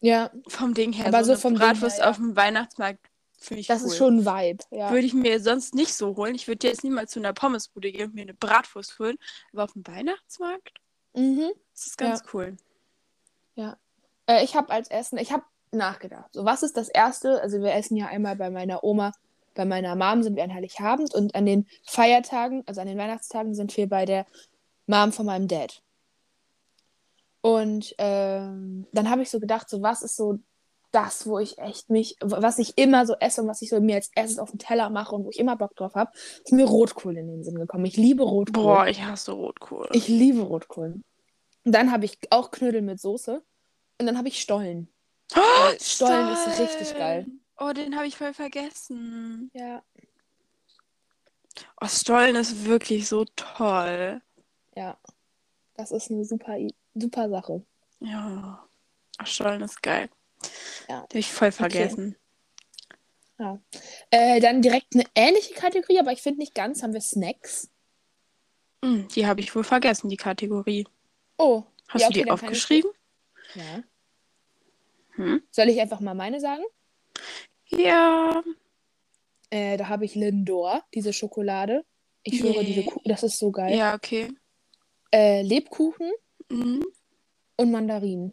Ja. 0.00 0.30
vom 0.48 0.74
Ding 0.74 0.92
her, 0.92 1.06
Aber 1.06 1.24
so 1.24 1.32
eine 1.32 1.40
vom 1.40 1.56
her, 1.58 1.68
Bratwurst 1.72 1.98
ja. 1.98 2.10
auf 2.10 2.16
dem 2.16 2.36
Weihnachtsmarkt 2.36 3.00
finde 3.38 3.60
ich 3.60 3.66
Das 3.66 3.82
cool. 3.82 3.88
ist 3.88 3.96
schon 3.96 4.16
ein 4.18 4.26
Vibe. 4.26 4.64
Ja. 4.70 4.90
Würde 4.90 5.06
ich 5.06 5.14
mir 5.14 5.40
sonst 5.40 5.74
nicht 5.74 5.94
so 5.94 6.16
holen. 6.16 6.34
Ich 6.34 6.48
würde 6.48 6.66
jetzt 6.66 6.84
niemals 6.84 7.12
zu 7.12 7.18
einer 7.20 7.32
Pommesbude 7.32 7.92
gehen 7.92 8.06
und 8.08 8.14
mir 8.14 8.22
eine 8.22 8.34
Bratwurst 8.34 8.98
holen, 8.98 9.16
aber 9.52 9.64
auf 9.64 9.72
dem 9.72 9.86
Weihnachtsmarkt 9.86 10.72
Mhm. 11.14 11.50
ist 11.74 11.86
es 11.86 11.96
ganz 11.96 12.22
cool. 12.34 12.56
Äh, 14.28 14.42
ich 14.44 14.56
habe 14.56 14.70
als 14.72 14.88
Essen, 14.90 15.18
ich 15.18 15.30
habe 15.32 15.44
nachgedacht. 15.70 16.30
So, 16.32 16.44
was 16.44 16.62
ist 16.64 16.76
das 16.76 16.88
Erste? 16.88 17.40
Also, 17.42 17.60
wir 17.60 17.72
essen 17.74 17.96
ja 17.96 18.06
einmal 18.06 18.34
bei 18.36 18.50
meiner 18.50 18.82
Oma, 18.82 19.12
bei 19.54 19.64
meiner 19.64 19.94
Mom 19.94 20.22
sind 20.24 20.34
wir 20.36 20.42
an 20.44 20.52
Heiligabend 20.52 21.14
und 21.14 21.34
an 21.36 21.46
den 21.46 21.66
Feiertagen, 21.84 22.64
also 22.66 22.80
an 22.80 22.88
den 22.88 22.98
Weihnachtstagen, 22.98 23.54
sind 23.54 23.76
wir 23.76 23.88
bei 23.88 24.04
der 24.04 24.26
Mom 24.86 25.12
von 25.12 25.26
meinem 25.26 25.46
Dad. 25.48 25.80
Und 27.46 27.94
ähm, 27.98 28.86
dann 28.92 29.10
habe 29.10 29.22
ich 29.22 29.30
so 29.30 29.38
gedacht, 29.40 29.68
so, 29.68 29.82
was 29.82 30.02
ist 30.02 30.16
so 30.16 30.38
das, 30.92 31.26
wo 31.26 31.38
ich 31.38 31.58
echt 31.58 31.90
mich, 31.90 32.16
was 32.20 32.58
ich 32.58 32.78
immer 32.78 33.06
so 33.06 33.14
esse 33.20 33.42
und 33.42 33.48
was 33.48 33.60
ich 33.62 33.68
so 33.68 33.80
mir 33.80 33.96
als 33.96 34.10
erstes 34.14 34.38
auf 34.38 34.50
den 34.50 34.58
Teller 34.58 34.88
mache 34.90 35.14
und 35.14 35.24
wo 35.24 35.30
ich 35.30 35.38
immer 35.38 35.56
Bock 35.56 35.76
drauf 35.76 35.94
habe, 35.94 36.10
ist 36.44 36.52
mir 36.52 36.64
Rotkohl 36.64 37.16
in 37.16 37.28
den 37.28 37.44
Sinn 37.44 37.56
gekommen. 37.56 37.84
Ich 37.84 37.96
liebe 37.96 38.22
Rotkohl. 38.22 38.62
Boah, 38.62 38.86
ich 38.86 39.02
hasse 39.02 39.32
Rotkohl. 39.32 39.88
Ich 39.92 40.08
liebe 40.08 40.40
Rotkohl. 40.40 41.02
Und 41.64 41.72
dann 41.72 41.92
habe 41.92 42.04
ich 42.04 42.18
auch 42.30 42.50
Knödel 42.50 42.82
mit 42.82 43.00
Soße. 43.00 43.42
Und 44.00 44.06
dann 44.06 44.16
habe 44.16 44.28
ich 44.28 44.40
Stollen. 44.40 44.88
Weil 45.34 45.80
Stollen 45.80 46.32
ist 46.32 46.58
richtig 46.60 46.96
geil. 46.96 47.26
Oh, 47.58 47.72
den 47.72 47.96
habe 47.96 48.06
ich 48.06 48.16
voll 48.16 48.32
vergessen. 48.34 49.50
Ja. 49.54 49.82
Oh, 51.80 51.86
Stollen 51.88 52.36
ist 52.36 52.64
wirklich 52.66 53.08
so 53.08 53.24
toll. 53.36 54.20
Ja. 54.76 54.96
Das 55.74 55.90
ist 55.90 56.10
eine 56.10 56.24
super, 56.24 56.56
I- 56.56 56.74
super 57.00 57.28
Sache. 57.28 57.64
Ja. 58.00 58.66
Stollen 59.24 59.62
ist 59.62 59.82
geil. 59.82 60.08
Ja. 60.88 61.02
Habe 61.02 61.18
ich 61.18 61.30
voll 61.32 61.52
vergessen. 61.52 62.16
Äh, 64.10 64.40
dann 64.40 64.62
direkt 64.62 64.94
eine 64.94 65.04
ähnliche 65.14 65.54
Kategorie, 65.54 65.98
aber 65.98 66.12
ich 66.12 66.22
finde 66.22 66.40
nicht 66.40 66.54
ganz, 66.54 66.82
haben 66.82 66.94
wir 66.94 67.00
Snacks. 67.02 67.70
Hm, 68.82 69.08
die 69.08 69.26
habe 69.26 69.40
ich 69.40 69.54
wohl 69.54 69.64
vergessen, 69.64 70.08
die 70.08 70.16
Kategorie. 70.16 70.86
Oh. 71.38 71.64
Hast 71.88 72.02
ja, 72.02 72.08
du 72.08 72.14
die 72.14 72.20
ich- 72.20 72.30
aufgeschrieben? 72.30 72.90
Ja. 73.54 73.82
Hm? 75.16 75.42
Soll 75.50 75.68
ich 75.68 75.80
einfach 75.80 76.00
mal 76.00 76.14
meine 76.14 76.40
sagen? 76.40 76.64
Ja. 77.68 78.42
Äh, 79.50 79.76
da 79.76 79.88
habe 79.88 80.04
ich 80.04 80.14
Lindor, 80.14 80.82
diese 80.94 81.12
Schokolade. 81.12 81.84
Ich 82.22 82.42
Nee. 82.42 82.64
diese 82.64 82.84
Kuh, 82.84 83.00
das 83.04 83.22
ist 83.22 83.38
so 83.38 83.50
geil. 83.50 83.76
Ja, 83.76 83.94
okay. 83.94 84.32
Äh, 85.12 85.42
Lebkuchen 85.42 86.10
Mhm. 86.50 86.84
und 87.56 87.70
Mandarinen. 87.70 88.32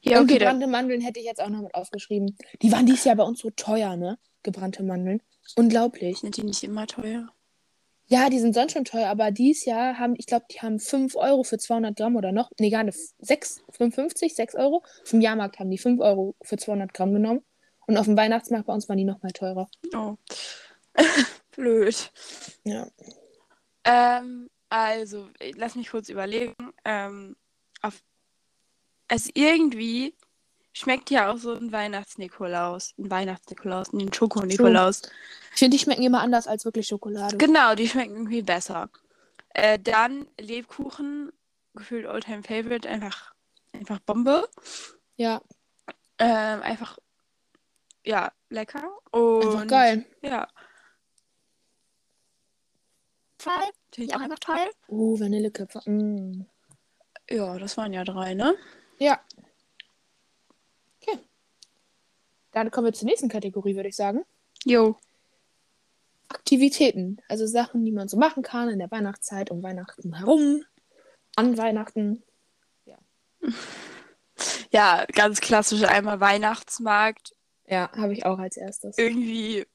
Ja, 0.00 0.18
und 0.18 0.24
okay. 0.24 0.38
Dann, 0.38 0.58
gebrannte 0.58 0.66
Mandeln 0.66 1.00
hätte 1.00 1.20
ich 1.20 1.26
jetzt 1.26 1.40
auch 1.40 1.48
noch 1.48 1.62
mit 1.62 1.74
aufgeschrieben. 1.74 2.36
Die 2.60 2.72
waren 2.72 2.86
dieses 2.86 3.04
Jahr 3.04 3.16
bei 3.16 3.24
uns 3.24 3.40
so 3.40 3.50
teuer, 3.50 3.96
ne? 3.96 4.18
Gebrannte 4.42 4.82
Mandeln. 4.82 5.22
Unglaublich. 5.56 6.18
sind 6.18 6.36
die 6.36 6.44
nicht 6.44 6.62
immer 6.64 6.86
teuer? 6.86 7.28
Ja, 8.06 8.28
die 8.28 8.40
sind 8.40 8.54
sonst 8.54 8.72
schon 8.72 8.84
teuer, 8.84 9.08
aber 9.08 9.30
dieses 9.30 9.64
Jahr 9.64 9.98
haben, 9.98 10.14
ich 10.18 10.26
glaube, 10.26 10.44
die 10.50 10.60
haben 10.60 10.78
5 10.78 11.16
Euro 11.16 11.44
für 11.44 11.58
200 11.58 11.96
Gramm 11.96 12.16
oder 12.16 12.32
noch. 12.32 12.50
Nee, 12.58 12.70
gar 12.70 12.82
nicht. 12.82 12.98
6, 13.20 13.62
55, 13.70 14.34
6 14.34 14.54
Euro. 14.56 14.82
Vom 15.04 15.20
Jahrmarkt 15.20 15.58
haben 15.58 15.70
die 15.70 15.78
5 15.78 16.00
Euro 16.00 16.34
für 16.42 16.56
200 16.56 16.92
Gramm 16.92 17.14
genommen. 17.14 17.42
Und 17.86 17.96
auf 17.96 18.06
dem 18.06 18.16
Weihnachtsmarkt 18.16 18.66
bei 18.66 18.74
uns 18.74 18.88
waren 18.88 18.98
die 18.98 19.04
noch 19.04 19.22
mal 19.22 19.32
teurer. 19.32 19.68
Oh. 19.94 20.16
Blöd. 21.56 22.12
Ja. 22.64 22.88
Ähm, 23.84 24.50
also, 24.72 25.28
lass 25.56 25.74
mich 25.74 25.90
kurz 25.90 26.08
überlegen. 26.08 26.54
Ähm, 26.84 27.36
auf, 27.82 28.02
also 29.08 29.30
irgendwie 29.34 30.14
schmeckt 30.72 31.10
ja 31.10 31.30
auch 31.30 31.36
so 31.36 31.52
ein 31.52 31.72
Weihnachtsnikolaus. 31.72 32.94
Ein 32.98 33.10
Weihnachtsnikolaus, 33.10 33.92
ein 33.92 34.12
Schokonikolaus. 34.12 35.02
Ich 35.52 35.58
finde, 35.58 35.76
die 35.76 35.82
schmecken 35.82 36.02
immer 36.02 36.22
anders 36.22 36.46
als 36.46 36.64
wirklich 36.64 36.88
Schokolade. 36.88 37.36
Genau, 37.36 37.74
die 37.74 37.88
schmecken 37.88 38.14
irgendwie 38.14 38.42
besser. 38.42 38.88
Äh, 39.50 39.78
dann 39.78 40.26
Lebkuchen, 40.40 41.30
gefühlt 41.74 42.06
Oldtime 42.06 42.42
Favorite, 42.42 42.88
einfach, 42.88 43.34
einfach 43.72 43.98
Bombe. 44.00 44.48
Ja, 45.16 45.42
Ähm, 46.18 46.62
einfach, 46.62 46.98
ja, 48.06 48.32
lecker. 48.48 48.90
Und 49.10 49.44
einfach 49.44 49.66
geil. 49.66 50.06
Ja. 50.22 50.48
Toll. 53.38 53.70
Finde 53.92 54.10
ich 54.10 54.16
auch 54.16 54.20
einfach 54.20 54.38
toll. 54.38 54.70
Oh, 54.88 55.18
Vanilleköpfe. 55.18 55.82
Mm. 55.88 56.46
Ja, 57.30 57.58
das 57.58 57.76
waren 57.76 57.92
ja 57.92 58.04
drei, 58.04 58.34
ne? 58.34 58.54
Ja. 58.98 59.20
Okay. 61.00 61.18
Dann 62.52 62.70
kommen 62.70 62.86
wir 62.86 62.92
zur 62.92 63.06
nächsten 63.06 63.28
Kategorie, 63.28 63.76
würde 63.76 63.88
ich 63.88 63.96
sagen. 63.96 64.24
Jo. 64.64 64.96
Aktivitäten. 66.28 67.20
Also 67.28 67.46
Sachen, 67.46 67.84
die 67.84 67.92
man 67.92 68.08
so 68.08 68.16
machen 68.16 68.42
kann 68.42 68.70
in 68.70 68.78
der 68.78 68.90
Weihnachtszeit, 68.90 69.50
um 69.50 69.62
Weihnachten 69.62 70.14
herum, 70.14 70.64
an 71.36 71.58
Weihnachten. 71.58 72.22
Ja, 74.70 75.04
ganz 75.12 75.40
klassisch 75.40 75.84
einmal 75.84 76.20
Weihnachtsmarkt. 76.20 77.34
Ja, 77.66 77.90
habe 77.92 78.12
ich 78.12 78.26
auch 78.26 78.38
als 78.38 78.56
erstes. 78.56 78.98
Irgendwie 78.98 79.66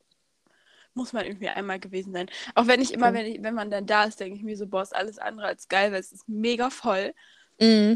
muss 0.97 1.13
man 1.13 1.25
irgendwie 1.25 1.47
einmal 1.47 1.79
gewesen 1.79 2.11
sein. 2.11 2.29
Auch 2.55 2.67
wenn 2.67 2.81
ich 2.81 2.93
immer, 2.93 3.13
wenn 3.13 3.25
ich, 3.25 3.41
wenn 3.41 3.53
man 3.53 3.71
dann 3.71 3.85
da 3.85 4.03
ist, 4.03 4.19
denke 4.19 4.35
ich 4.35 4.43
mir 4.43 4.57
so, 4.57 4.67
boah, 4.67 4.81
ist 4.81 4.95
alles 4.95 5.17
andere 5.19 5.47
als 5.47 5.69
geil, 5.69 5.91
weil 5.93 6.01
es 6.01 6.11
ist 6.11 6.27
mega 6.27 6.69
voll. 6.69 7.13
Mm. 7.61 7.93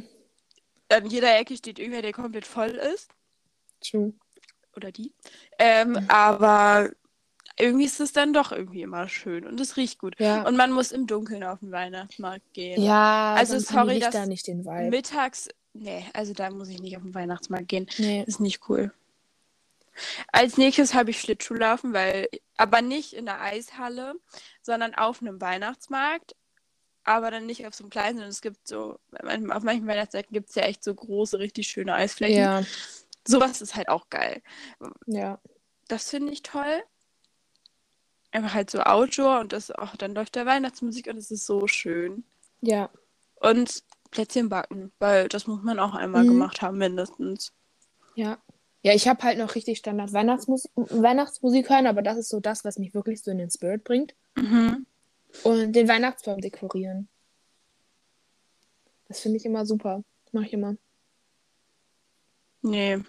An 0.89 1.05
jeder 1.07 1.37
Ecke 1.37 1.57
steht 1.57 1.79
irgendwer, 1.79 2.01
der 2.01 2.13
komplett 2.13 2.45
voll 2.45 2.69
ist. 2.71 3.09
True. 3.81 4.13
Oder 4.75 4.91
die. 4.91 5.13
Ähm, 5.59 5.91
Mhm. 5.91 6.05
aber 6.07 6.89
irgendwie 7.59 7.85
ist 7.85 7.99
es 7.99 8.13
dann 8.13 8.33
doch 8.33 8.51
irgendwie 8.51 8.81
immer 8.81 9.07
schön 9.09 9.45
und 9.45 9.59
es 9.59 9.75
riecht 9.77 9.99
gut. 9.99 10.15
Ja. 10.19 10.47
Und 10.47 10.55
man 10.57 10.71
muss 10.71 10.91
im 10.91 11.07
Dunkeln 11.07 11.43
auf 11.43 11.59
den 11.59 11.71
Weihnachtsmarkt 11.71 12.53
gehen. 12.53 12.81
ja, 12.81 13.35
Also, 13.37 13.59
sorry, 13.59 13.99
dass 13.99 14.25
nicht 14.27 14.47
den 14.47 14.63
Vibe. 14.65 14.89
Mittags, 14.89 15.49
nee, 15.73 16.05
also 16.13 16.33
da 16.33 16.49
muss 16.49 16.69
ich 16.69 16.79
nicht 16.81 16.95
auf 16.97 17.03
den 17.03 17.13
Weihnachtsmarkt 17.13 17.67
gehen. 17.67 17.87
Nee. 17.97 18.23
Ist 18.25 18.39
nicht 18.39 18.67
cool. 18.69 18.91
Als 20.31 20.57
nächstes 20.57 20.93
habe 20.93 21.09
ich 21.11 21.19
Schlittschuhlaufen, 21.21 21.93
weil, 21.93 22.27
aber 22.57 22.81
nicht 22.81 23.13
in 23.13 23.25
der 23.25 23.41
Eishalle, 23.41 24.15
sondern 24.61 24.95
auf 24.95 25.21
einem 25.21 25.39
Weihnachtsmarkt. 25.41 26.35
Aber 27.03 27.31
dann 27.31 27.47
nicht 27.47 27.65
auf 27.65 27.73
so 27.73 27.83
einem 27.83 27.89
kleinen, 27.89 28.15
sondern 28.17 28.29
es 28.29 28.41
gibt 28.41 28.67
so, 28.67 28.99
auf 29.11 29.63
manchen 29.63 29.87
Weihnachtsmärkten 29.87 30.33
gibt 30.33 30.49
es 30.49 30.55
ja 30.55 30.63
echt 30.63 30.83
so 30.83 30.93
große, 30.93 31.39
richtig 31.39 31.67
schöne 31.67 31.95
Eisflächen. 31.95 32.37
Ja, 32.37 32.63
Sowas 33.27 33.61
ist 33.61 33.75
halt 33.75 33.89
auch 33.89 34.09
geil. 34.09 34.41
ja. 35.07 35.39
Das 35.87 36.09
finde 36.09 36.31
ich 36.31 36.41
toll. 36.43 36.83
Einfach 38.31 38.53
halt 38.53 38.69
so 38.69 38.79
Outdoor 38.79 39.39
und 39.41 39.51
das 39.51 39.71
auch, 39.71 39.95
dann 39.97 40.13
läuft 40.15 40.35
der 40.35 40.45
Weihnachtsmusik 40.45 41.07
und 41.07 41.17
es 41.17 41.31
ist 41.31 41.45
so 41.45 41.67
schön. 41.67 42.23
Ja. 42.61 42.89
Und 43.35 43.83
Plätzchen 44.11 44.47
backen, 44.47 44.93
weil 44.99 45.27
das 45.27 45.47
muss 45.47 45.63
man 45.63 45.79
auch 45.79 45.93
einmal 45.95 46.23
Mhm. 46.23 46.27
gemacht 46.29 46.61
haben, 46.61 46.77
mindestens. 46.77 47.51
Ja. 48.15 48.37
Ja, 48.83 48.93
ich 48.93 49.07
habe 49.07 49.21
halt 49.23 49.37
noch 49.37 49.55
richtig 49.55 49.77
Standard 49.77 50.11
Weihnachtsmusik, 50.11 50.71
Weihnachtsmusik 50.75 51.69
hören, 51.69 51.85
aber 51.85 52.01
das 52.01 52.17
ist 52.17 52.29
so 52.29 52.39
das, 52.39 52.65
was 52.65 52.79
mich 52.79 52.93
wirklich 52.93 53.21
so 53.21 53.29
in 53.29 53.37
den 53.37 53.51
Spirit 53.51 53.83
bringt. 53.83 54.15
Mhm. 54.35 54.85
Und 55.43 55.73
den 55.73 55.87
Weihnachtsbaum 55.87 56.41
dekorieren. 56.41 57.07
Das 59.07 59.19
finde 59.19 59.37
ich 59.37 59.45
immer 59.45 59.65
super. 59.65 60.03
Das 60.25 60.33
mache 60.33 60.45
ich 60.45 60.53
immer. 60.53 60.75
Nee. 62.61 62.99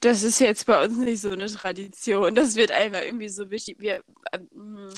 Das 0.00 0.22
ist 0.22 0.40
jetzt 0.40 0.66
bei 0.66 0.84
uns 0.84 0.96
nicht 0.98 1.20
so 1.20 1.30
eine 1.30 1.46
Tradition. 1.46 2.34
Das 2.34 2.54
wird 2.54 2.70
einfach 2.70 3.02
irgendwie 3.02 3.28
so 3.28 3.44
ähm, 3.44 4.92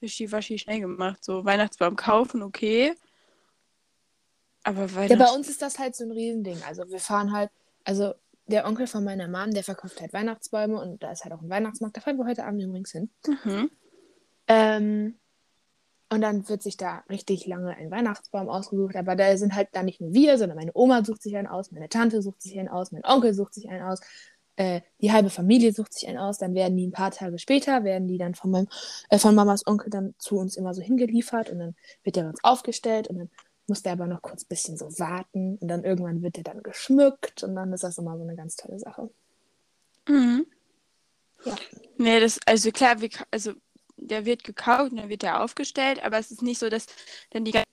wischiwaschi 0.00 0.58
schnell 0.58 0.80
gemacht. 0.80 1.22
So 1.24 1.44
Weihnachtsbaum 1.44 1.96
kaufen, 1.96 2.42
okay. 2.42 2.94
Aber 4.66 4.86
Ja, 4.86 4.96
Weihnachts... 4.96 5.30
bei 5.30 5.36
uns 5.36 5.48
ist 5.48 5.62
das 5.62 5.78
halt 5.78 5.94
so 5.94 6.04
ein 6.04 6.10
Riesending. 6.10 6.58
Also 6.66 6.88
wir 6.88 6.98
fahren 6.98 7.32
halt, 7.32 7.50
also 7.84 8.14
der 8.48 8.66
Onkel 8.66 8.88
von 8.88 9.04
meiner 9.04 9.28
Mom, 9.28 9.52
der 9.52 9.62
verkauft 9.62 10.00
halt 10.00 10.12
Weihnachtsbäume 10.12 10.80
und 10.80 11.02
da 11.02 11.12
ist 11.12 11.24
halt 11.24 11.32
auch 11.32 11.40
ein 11.40 11.48
Weihnachtsmarkt. 11.48 11.96
Da 11.96 12.00
fahren 12.00 12.18
wir 12.18 12.26
heute 12.26 12.44
Abend 12.44 12.62
übrigens 12.62 12.90
hin. 12.90 13.10
Mhm. 13.44 13.70
Ähm, 14.48 15.14
und 16.10 16.20
dann 16.20 16.48
wird 16.48 16.62
sich 16.64 16.76
da 16.76 17.04
richtig 17.08 17.46
lange 17.46 17.76
ein 17.76 17.92
Weihnachtsbaum 17.92 18.48
ausgesucht. 18.48 18.96
Aber 18.96 19.14
da 19.14 19.36
sind 19.36 19.54
halt 19.54 19.68
dann 19.72 19.86
nicht 19.86 20.00
nur 20.00 20.12
wir, 20.12 20.36
sondern 20.36 20.58
meine 20.58 20.72
Oma 20.74 21.04
sucht 21.04 21.22
sich 21.22 21.36
einen 21.36 21.46
aus, 21.46 21.70
meine 21.70 21.88
Tante 21.88 22.20
sucht 22.20 22.42
sich 22.42 22.58
einen 22.58 22.68
aus, 22.68 22.90
mein 22.90 23.04
Onkel 23.04 23.34
sucht 23.34 23.54
sich 23.54 23.68
einen 23.68 23.82
aus, 23.82 24.00
äh, 24.56 24.80
die 25.00 25.12
halbe 25.12 25.30
Familie 25.30 25.72
sucht 25.72 25.92
sich 25.92 26.08
einen 26.08 26.18
aus. 26.18 26.38
Dann 26.38 26.54
werden 26.54 26.76
die 26.76 26.88
ein 26.88 26.92
paar 26.92 27.12
Tage 27.12 27.38
später, 27.38 27.84
werden 27.84 28.08
die 28.08 28.18
dann 28.18 28.34
von 28.34 28.50
meinem, 28.50 28.68
äh, 29.10 29.18
von 29.18 29.34
Mamas 29.36 29.64
Onkel 29.64 29.90
dann 29.90 30.14
zu 30.18 30.38
uns 30.38 30.56
immer 30.56 30.74
so 30.74 30.82
hingeliefert 30.82 31.50
und 31.50 31.60
dann 31.60 31.76
wird 32.02 32.16
der 32.16 32.22
bei 32.22 32.30
uns 32.30 32.42
aufgestellt 32.42 33.06
und 33.08 33.18
dann 33.18 33.30
muss 33.68 33.82
der 33.82 33.92
aber 33.92 34.06
noch 34.06 34.22
kurz 34.22 34.44
ein 34.44 34.48
bisschen 34.48 34.76
so 34.76 34.86
warten 34.98 35.56
und 35.58 35.68
dann 35.68 35.84
irgendwann 35.84 36.22
wird 36.22 36.36
der 36.36 36.44
dann 36.44 36.62
geschmückt 36.62 37.42
und 37.42 37.54
dann 37.56 37.72
ist 37.72 37.84
das 37.84 37.98
immer 37.98 38.16
so 38.16 38.22
eine 38.22 38.36
ganz 38.36 38.56
tolle 38.56 38.78
Sache. 38.78 39.10
Mhm. 40.08 40.46
Ja. 41.44 41.56
Nee, 41.98 42.20
das, 42.20 42.38
also 42.46 42.70
klar, 42.70 42.96
ka- 42.96 43.26
also 43.30 43.52
der 43.96 44.24
wird 44.24 44.44
gekauft 44.44 44.92
und 44.92 44.98
dann 44.98 45.08
wird 45.08 45.22
der 45.22 45.42
aufgestellt, 45.42 46.02
aber 46.04 46.18
es 46.18 46.30
ist 46.30 46.42
nicht 46.42 46.58
so, 46.58 46.68
dass 46.68 46.86
dann 47.30 47.44
die 47.44 47.52
ganze 47.52 47.66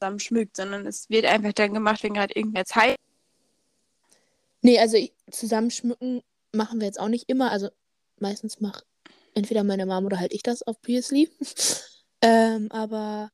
zusammen 0.00 0.20
schmückt, 0.20 0.56
sondern 0.56 0.86
es 0.86 1.08
wird 1.10 1.26
einfach 1.26 1.52
dann 1.52 1.74
gemacht, 1.74 2.02
wenn 2.02 2.14
gerade 2.14 2.34
irgendwer 2.34 2.64
Zeit 2.64 2.96
Nee, 4.62 4.78
also 4.78 4.98
zusammenschmücken 5.30 6.22
machen 6.52 6.80
wir 6.80 6.86
jetzt 6.86 7.00
auch 7.00 7.08
nicht 7.08 7.28
immer. 7.28 7.50
Also 7.50 7.70
meistens 8.18 8.60
macht 8.60 8.84
entweder 9.34 9.64
meine 9.64 9.86
Mom 9.86 10.04
oder 10.04 10.18
halt 10.20 10.32
ich 10.34 10.42
das, 10.42 10.66
obviously. 10.66 11.30
ähm, 12.22 12.70
aber 12.70 13.30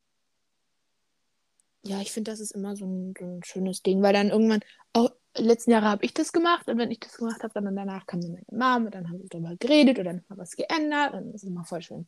ja, 1.86 2.00
ich 2.00 2.12
finde, 2.12 2.30
das 2.30 2.40
ist 2.40 2.52
immer 2.52 2.76
so 2.76 2.84
ein, 2.84 3.14
so 3.18 3.24
ein 3.24 3.44
schönes 3.44 3.82
Ding, 3.82 4.02
weil 4.02 4.12
dann 4.12 4.30
irgendwann, 4.30 4.60
auch 4.92 5.10
letzten 5.36 5.70
Jahre 5.70 5.86
habe 5.86 6.04
ich 6.04 6.14
das 6.14 6.32
gemacht 6.32 6.68
und 6.68 6.78
wenn 6.78 6.90
ich 6.90 7.00
das 7.00 7.16
gemacht 7.16 7.42
habe, 7.42 7.52
dann 7.54 7.76
danach 7.76 8.06
kam 8.06 8.20
dann 8.20 8.32
meine 8.32 8.46
Mom 8.50 8.86
und 8.86 8.94
dann 8.94 9.08
haben 9.08 9.18
wir 9.18 9.28
darüber 9.28 9.54
geredet 9.56 9.98
oder 9.98 10.12
nochmal 10.12 10.38
was 10.38 10.56
geändert 10.56 11.14
und 11.14 11.32
das 11.32 11.42
ist 11.42 11.48
immer 11.48 11.64
voll 11.64 11.82
schön. 11.82 12.06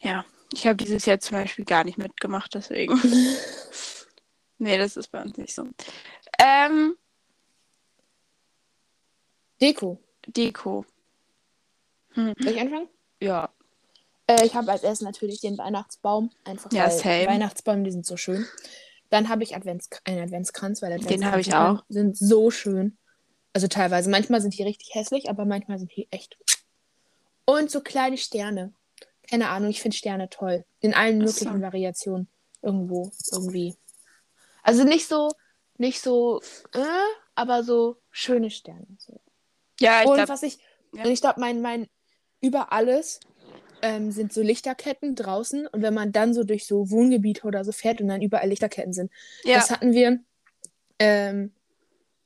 Ja, 0.00 0.24
ich 0.52 0.66
habe 0.66 0.76
dieses 0.76 1.06
Jahr 1.06 1.20
zum 1.20 1.36
Beispiel 1.38 1.64
gar 1.64 1.84
nicht 1.84 1.98
mitgemacht, 1.98 2.54
deswegen. 2.54 3.00
nee, 4.58 4.78
das 4.78 4.96
ist 4.96 5.08
bei 5.08 5.22
uns 5.22 5.36
nicht 5.36 5.54
so. 5.54 5.68
Ähm, 6.38 6.96
Deko. 9.60 10.02
Deko. 10.26 10.84
Hm. 12.14 12.34
Soll 12.38 12.52
ich 12.52 12.60
anfangen? 12.60 12.88
Ja. 13.20 13.50
Äh, 14.36 14.46
ich 14.46 14.54
habe 14.54 14.70
als 14.70 14.82
erstes 14.82 15.04
natürlich 15.04 15.40
den 15.40 15.58
Weihnachtsbaum. 15.58 16.30
Einfach 16.44 16.72
Ja, 16.72 16.90
weil. 16.90 17.26
Weihnachtsbäume, 17.26 17.84
die 17.84 17.90
sind 17.92 18.06
so 18.06 18.16
schön. 18.16 18.46
Dann 19.10 19.28
habe 19.28 19.42
ich 19.42 19.54
Advents 19.54 19.90
einen 20.04 20.22
Adventskranz, 20.22 20.80
weil 20.80 20.98
Den 20.98 21.30
habe 21.30 21.40
ich 21.40 21.54
auch. 21.54 21.84
sind 21.88 22.16
so 22.16 22.50
schön. 22.50 22.96
Also 23.52 23.68
teilweise. 23.68 24.08
Manchmal 24.08 24.40
sind 24.40 24.56
die 24.56 24.62
richtig 24.62 24.94
hässlich, 24.94 25.28
aber 25.28 25.44
manchmal 25.44 25.78
sind 25.78 25.94
die 25.94 26.08
echt. 26.10 26.38
Und 27.44 27.70
so 27.70 27.80
kleine 27.80 28.16
Sterne. 28.16 28.72
Keine 29.28 29.50
Ahnung, 29.50 29.70
ich 29.70 29.82
finde 29.82 29.96
Sterne 29.96 30.30
toll. 30.30 30.64
In 30.80 30.94
allen 30.94 31.18
möglichen. 31.18 31.60
Variationen. 31.60 32.28
Irgendwo, 32.62 33.10
irgendwie. 33.32 33.76
Also 34.62 34.84
nicht 34.84 35.08
so, 35.08 35.32
nicht 35.76 36.00
so, 36.00 36.40
äh, 36.72 36.78
aber 37.34 37.64
so 37.64 37.98
schöne 38.10 38.50
Sterne. 38.50 38.86
So. 38.98 39.20
Ja, 39.80 40.02
ich 40.02 40.08
Und 40.08 40.14
glaube, 40.14 40.28
was 40.28 40.42
ich, 40.42 40.58
ja. 40.94 41.04
und 41.04 41.10
ich 41.10 41.20
glaube, 41.20 41.40
mein, 41.40 41.60
mein, 41.60 41.88
über 42.40 42.72
alles 42.72 43.20
ähm, 43.82 44.10
sind 44.10 44.32
so 44.32 44.42
Lichterketten 44.42 45.14
draußen. 45.14 45.66
Und 45.66 45.82
wenn 45.82 45.94
man 45.94 46.12
dann 46.12 46.32
so 46.34 46.44
durch 46.44 46.66
so 46.66 46.90
Wohngebiete 46.90 47.46
oder 47.46 47.64
so 47.64 47.72
fährt 47.72 48.00
und 48.00 48.08
dann 48.08 48.22
überall 48.22 48.48
Lichterketten 48.48 48.92
sind. 48.92 49.10
ja. 49.44 49.56
Das 49.56 49.70
hatten 49.70 49.92
wir, 49.92 50.20
ähm, 50.98 51.52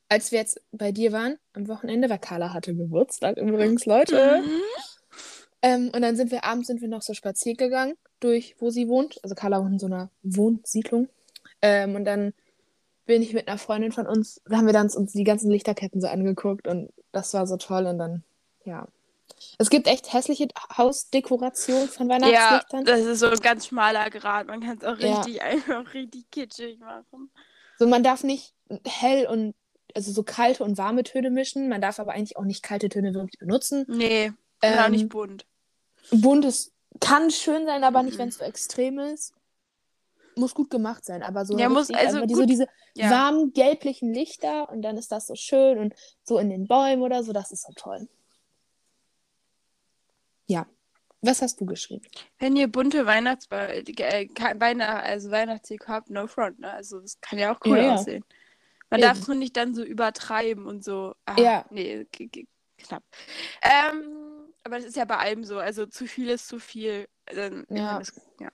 als 0.07 0.31
wir 0.31 0.39
jetzt 0.39 0.61
bei 0.71 0.91
dir 0.91 1.11
waren, 1.11 1.37
am 1.53 1.67
Wochenende, 1.67 2.09
weil 2.09 2.19
Carla 2.19 2.53
hatte 2.53 2.75
Geburtstag 2.75 3.37
übrigens, 3.37 3.85
Leute. 3.85 4.41
Mhm. 4.45 4.61
Ähm, 5.61 5.91
und 5.93 6.01
dann 6.01 6.15
sind 6.15 6.31
wir 6.31 6.43
abends 6.43 6.67
sind 6.67 6.81
wir 6.81 6.87
noch 6.87 7.01
so 7.01 7.13
spazieren 7.13 7.57
gegangen, 7.57 7.95
durch 8.19 8.55
wo 8.59 8.69
sie 8.69 8.87
wohnt. 8.87 9.19
Also 9.23 9.35
Carla 9.35 9.59
wohnt 9.59 9.73
in 9.73 9.79
so 9.79 9.87
einer 9.87 10.11
Wohnsiedlung. 10.21 11.09
Ähm, 11.61 11.95
und 11.95 12.05
dann 12.05 12.33
bin 13.05 13.21
ich 13.21 13.33
mit 13.33 13.47
einer 13.47 13.57
Freundin 13.57 13.91
von 13.91 14.05
uns, 14.05 14.41
da 14.45 14.57
haben 14.57 14.65
wir 14.67 14.73
dann 14.73 14.89
uns 14.89 15.13
die 15.13 15.23
ganzen 15.23 15.49
Lichterketten 15.49 16.01
so 16.01 16.07
angeguckt 16.07 16.67
und 16.67 16.91
das 17.11 17.33
war 17.33 17.47
so 17.47 17.57
toll. 17.57 17.85
Und 17.87 17.97
dann, 17.97 18.23
ja. 18.65 18.87
Es 19.59 19.69
gibt 19.69 19.87
echt 19.87 20.13
hässliche 20.13 20.47
Hausdekorationen 20.77 21.87
von 21.89 22.09
Ja, 22.09 22.15
Weihnachtslichtern. 22.15 22.85
das 22.85 23.01
ist 23.01 23.19
so 23.19 23.27
ein 23.27 23.39
ganz 23.39 23.67
schmaler 23.67 24.09
Grad. 24.09 24.47
Man 24.47 24.61
kann 24.61 24.77
es 24.77 24.83
auch 24.83 24.97
Ja. 24.99 25.17
richtig 25.21 25.41
einfach 25.41 25.93
richtig 25.93 26.29
kitschig 26.31 26.79
machen. 26.79 27.29
So, 27.77 27.87
man 27.87 28.03
darf 28.03 28.23
nicht 28.23 28.53
hell 28.85 29.27
und 29.27 29.55
also 29.95 30.11
so 30.11 30.23
kalte 30.23 30.63
und 30.63 30.77
warme 30.77 31.03
Töne 31.03 31.29
mischen. 31.29 31.69
Man 31.69 31.81
darf 31.81 31.99
aber 31.99 32.13
eigentlich 32.13 32.37
auch 32.37 32.43
nicht 32.45 32.63
kalte 32.63 32.89
Töne 32.89 33.13
wirklich 33.13 33.39
benutzen. 33.39 33.85
Nee, 33.87 34.31
ähm, 34.61 34.79
auch 34.79 34.89
nicht 34.89 35.09
bunt. 35.09 35.45
Bunt 36.11 36.45
ist, 36.45 36.71
kann 36.99 37.31
schön 37.31 37.65
sein, 37.65 37.83
aber 37.83 38.03
nicht, 38.03 38.15
Mhm. 38.15 38.19
wenn 38.19 38.29
es 38.29 38.37
so 38.37 38.43
extrem 38.43 38.99
ist. 38.99 39.33
Muss 40.35 40.53
gut 40.53 40.69
gemacht 40.69 41.03
sein, 41.03 41.23
aber 41.23 41.45
so 41.45 41.57
Ja, 41.57 41.67
muss- 41.67 41.89
also 41.89 42.19
gut- 42.21 42.35
so 42.35 42.45
diese 42.45 42.67
Ja. 42.95 43.09
warmen 43.09 43.53
gelblichen 43.53 44.13
Lichter 44.13 44.69
und 44.69 44.81
dann 44.83 44.97
ist 44.97 45.11
das 45.11 45.25
so 45.27 45.33
schön 45.35 45.79
und 45.79 45.95
so 46.23 46.37
in 46.37 46.49
den 46.49 46.67
Bäumen 46.67 47.01
oder 47.01 47.23
so, 47.23 47.33
das 47.33 47.51
ist 47.51 47.63
so 47.65 47.73
toll. 47.75 48.07
Ja. 50.47 50.65
Was 51.21 51.41
hast 51.41 51.59
du 51.59 51.65
geschrieben? 51.65 52.05
Wenn 52.37 52.55
ihr 52.55 52.67
bunte 52.67 53.05
Weihnachts 53.05 53.47
äh, 53.49 53.83
Weihnacht 54.59 55.03
also 55.05 55.31
Weihnachtsdeko 55.31 55.87
habt, 55.87 56.09
no 56.09 56.27
front, 56.27 56.59
ne? 56.59 56.71
Also 56.71 56.99
das 56.99 57.19
kann 57.21 57.39
ja 57.39 57.53
auch 57.55 57.59
cool 57.65 57.77
Ja, 57.77 57.95
aussehen. 57.95 58.23
Man 58.89 58.99
Eben. 58.99 59.07
darf 59.09 59.19
es 59.19 59.27
nur 59.27 59.35
nicht 59.35 59.57
dann 59.57 59.73
so 59.75 59.83
übertreiben 59.83 60.65
und 60.67 60.83
so. 60.83 61.15
Ah, 61.25 61.35
Ja. 61.39 61.65
Nee, 61.71 62.05
knapp. 62.77 63.03
Ähm, 63.61 64.53
aber 64.63 64.77
das 64.77 64.85
ist 64.85 64.95
ja 64.95 65.05
bei 65.05 65.17
allem 65.17 65.43
so. 65.43 65.57
Also 65.59 65.85
zu 65.87 66.05
viel 66.07 66.29
ist 66.29 66.47
zu 66.47 66.59
viel. 66.59 67.07
Dann, 67.25 67.65
Ja. 67.69 67.99
das, 67.99 68.13
ja. 68.39 68.49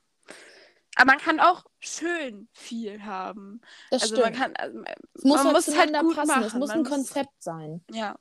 Aber 0.96 1.12
man 1.12 1.20
kann 1.20 1.40
auch 1.40 1.66
schön 1.80 2.48
viel 2.54 3.04
haben. 3.04 3.62
Das 3.92 4.04
Also 4.04 4.16
stimmt. 4.16 4.32
man 4.38 4.42
kann, 4.42 4.56
also, 4.56 4.84
es 5.16 5.24
muss 5.24 5.38
man 5.38 5.46
halt 5.48 5.56
muss 5.56 5.68
es 5.68 5.78
halt 5.78 6.00
gut 6.00 6.16
passen. 6.16 6.28
machen. 6.28 6.44
Es 6.46 6.54
muss 6.54 6.68
Man 6.70 6.78
ein 6.78 6.84
muss- 6.84 6.90
Konzept 6.90 7.44
sein. 7.44 7.84
ja. 7.92 8.16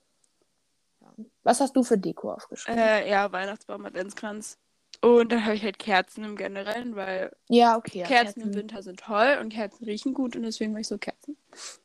Was 1.43 1.61
hast 1.61 1.75
du 1.75 1.83
für 1.83 1.99
Deko 1.99 2.33
aufgeschrieben? 2.33 2.81
Äh, 2.81 3.11
ja, 3.11 3.31
Weihnachtsbaum, 3.33 3.85
Adventskranz. 3.85 4.59
Und 5.01 5.33
dann 5.33 5.45
habe 5.45 5.55
ich 5.55 5.65
halt 5.65 5.79
Kerzen 5.79 6.23
im 6.25 6.37
Generellen, 6.37 6.95
weil 6.95 7.35
ja, 7.49 7.77
okay. 7.77 8.01
Ja, 8.01 8.07
Kerzen 8.07 8.43
im 8.43 8.55
Winter 8.55 8.83
sind 8.83 9.01
toll 9.01 9.39
und 9.41 9.49
Kerzen 9.49 9.85
riechen 9.85 10.15
gut 10.15 10.37
und 10.37 10.43
deswegen 10.43 10.73
mache 10.73 10.83
ich 10.83 10.89
so 10.89 10.99
Kerzen. 10.99 11.37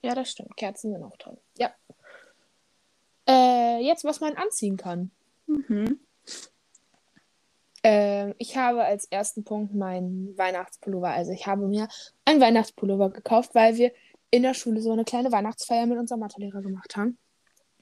Ja, 0.04 0.14
das 0.14 0.30
stimmt. 0.30 0.56
Kerzen 0.56 0.94
sind 0.94 1.04
auch 1.04 1.18
toll. 1.18 1.38
Ja. 1.58 1.72
Äh, 3.28 3.80
jetzt, 3.84 4.04
was 4.04 4.20
man 4.20 4.36
anziehen 4.36 4.78
kann. 4.78 5.12
Mhm. 5.48 6.00
Ähm, 7.84 8.36
ich 8.38 8.58
habe 8.58 8.84
als 8.84 9.06
ersten 9.06 9.44
Punkt 9.44 9.74
meinen 9.74 10.38
Weihnachtspullover. 10.38 11.10
Also 11.10 11.32
ich 11.32 11.48
habe 11.48 11.68
mir 11.68 11.88
einen 12.26 12.42
Weihnachtspullover 12.42 13.10
gekauft, 13.10 13.56
weil 13.56 13.78
wir 13.78 13.92
in 14.30 14.44
der 14.44 14.54
Schule 14.54 14.82
so 14.82 14.92
eine 14.92 15.06
kleine 15.06 15.32
Weihnachtsfeier 15.32 15.86
mit 15.86 15.98
unserem 15.98 16.20
Mathelehrer 16.20 16.62
gemacht 16.62 16.96
haben. 16.98 17.18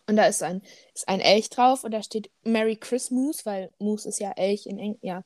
Und 0.07 0.17
da 0.17 0.25
ist 0.27 0.43
ein, 0.43 0.61
ist 0.93 1.07
ein 1.07 1.19
Elch 1.19 1.49
drauf 1.49 1.83
und 1.83 1.91
da 1.91 2.03
steht 2.03 2.29
Merry 2.43 2.75
Christmas, 2.75 3.45
weil 3.45 3.71
Moose 3.79 4.09
ist 4.09 4.19
ja 4.19 4.31
Elch 4.31 4.67
in 4.67 4.77
Eng, 4.79 4.97
ja. 5.01 5.23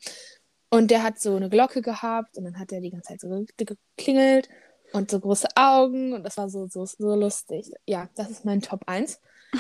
Und 0.70 0.92
der 0.92 1.04
hat 1.04 1.20
so 1.20 1.36
eine 1.36 1.50
Glocke 1.50 1.82
gehabt 1.82 2.38
und 2.38 2.46
dann 2.46 2.60
hat 2.60 2.72
er 2.72 2.80
die 2.80 2.92
ganze 2.92 3.10
Zeit 3.10 3.22
so 3.22 3.28
ge- 3.58 3.76
geklingelt 3.98 4.48
und 4.94 5.12
so 5.12 5.20
große 5.20 5.48
Augen 5.56 6.14
und 6.14 6.24
das 6.24 6.38
war 6.38 6.50
so, 6.50 6.68
so, 6.68 6.86
so 6.86 7.16
lustig. 7.16 7.72
Ja, 7.86 8.10
das 8.16 8.30
ist 8.30 8.46
mein 8.46 8.62
Top 8.62 8.84
1. 8.88 9.20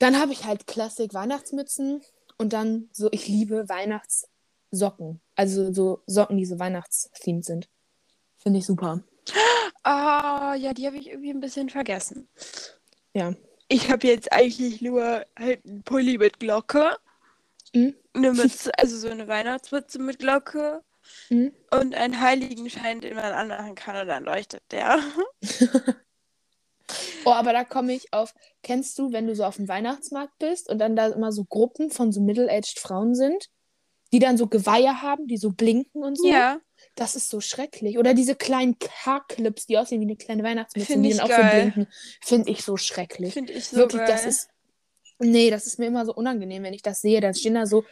Dann 0.00 0.20
habe 0.20 0.32
ich 0.32 0.44
halt 0.44 0.66
Klassik 0.68 1.12
Weihnachtsmützen 1.12 2.02
und 2.36 2.52
dann 2.52 2.88
so, 2.92 3.08
ich 3.10 3.26
liebe 3.26 3.68
Weihnachtssocken. 3.68 5.20
Also 5.34 5.72
so 5.72 6.02
Socken, 6.06 6.36
die 6.36 6.46
so 6.46 6.60
Weihnachtsthemed 6.60 7.44
sind. 7.44 7.68
Finde 8.36 8.60
ich 8.60 8.66
super. 8.66 9.02
Ah, 9.82 10.54
ja, 10.54 10.72
die 10.72 10.86
habe 10.86 10.96
ich 10.98 11.08
irgendwie 11.08 11.30
ein 11.30 11.40
bisschen 11.40 11.68
vergessen. 11.68 12.28
Ja. 13.12 13.34
Ich 13.68 13.90
habe 13.90 14.06
jetzt 14.06 14.32
eigentlich 14.32 14.80
nur 14.80 15.24
halt 15.38 15.64
einen 15.66 15.82
Pulli 15.82 16.18
mit 16.18 16.40
Glocke, 16.40 16.96
Mhm. 17.74 17.94
eine 18.14 18.32
Mütze, 18.32 18.70
also 18.78 18.96
so 18.96 19.08
eine 19.08 19.28
Weihnachtsmütze 19.28 19.98
mit 19.98 20.18
Glocke 20.18 20.82
Mhm. 21.28 21.52
und 21.70 21.94
einen 21.94 22.20
Heiligenschein, 22.20 23.00
den 23.00 23.14
man 23.14 23.32
anmachen 23.32 23.74
kann 23.74 23.96
und 24.00 24.08
dann 24.08 24.24
leuchtet 24.24 24.62
der. 24.70 24.98
Oh, 27.24 27.32
aber 27.32 27.52
da 27.52 27.64
komme 27.64 27.92
ich 27.92 28.12
auf. 28.14 28.32
Kennst 28.62 28.98
du, 28.98 29.12
wenn 29.12 29.26
du 29.26 29.34
so 29.34 29.44
auf 29.44 29.56
dem 29.56 29.68
Weihnachtsmarkt 29.68 30.38
bist 30.38 30.70
und 30.70 30.78
dann 30.78 30.96
da 30.96 31.08
immer 31.08 31.32
so 31.32 31.44
Gruppen 31.44 31.90
von 31.90 32.12
so 32.12 32.22
middle-aged 32.22 32.78
Frauen 32.78 33.14
sind, 33.14 33.48
die 34.12 34.18
dann 34.18 34.38
so 34.38 34.46
Geweihe 34.46 35.02
haben, 35.02 35.26
die 35.26 35.36
so 35.36 35.50
blinken 35.50 36.02
und 36.02 36.16
so? 36.16 36.26
Ja, 36.28 36.58
Das 36.94 37.16
ist 37.16 37.28
so 37.28 37.40
schrecklich. 37.40 37.98
Oder 37.98 38.14
diese 38.14 38.34
kleinen 38.34 38.76
Haarclips, 39.04 39.66
die 39.66 39.78
aussehen 39.78 40.00
wie 40.00 40.06
eine 40.06 40.16
kleine 40.16 40.42
Weihnachtsmütze, 40.42 40.92
Find 40.92 41.04
die 41.04 41.10
dann 41.10 41.20
auch 41.20 41.36
so 41.36 41.56
blinken. 41.56 41.86
Finde 42.20 42.50
ich 42.50 42.62
so 42.62 42.76
schrecklich. 42.76 43.32
finde 43.32 43.52
ich 43.52 43.66
so 43.66 43.76
Wirklich, 43.76 44.00
geil. 44.00 44.08
das 44.10 44.26
ist. 44.26 44.48
Nee, 45.20 45.50
das 45.50 45.66
ist 45.66 45.78
mir 45.78 45.86
immer 45.86 46.06
so 46.06 46.14
unangenehm, 46.14 46.62
wenn 46.62 46.74
ich 46.74 46.82
das 46.82 47.00
sehe. 47.00 47.20
Dann 47.20 47.34
stehen 47.34 47.54
da 47.54 47.66
so 47.66 47.84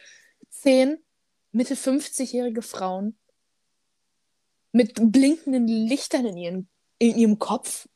zehn 0.49 0.97
Mitte 1.51 1.75
50-jährige 1.75 2.61
Frauen 2.61 3.17
mit 4.71 4.93
blinkenden 4.95 5.67
Lichtern 5.67 6.25
in, 6.25 6.37
ihren, 6.37 6.69
in 6.99 7.17
ihrem 7.17 7.39
Kopf. 7.39 7.87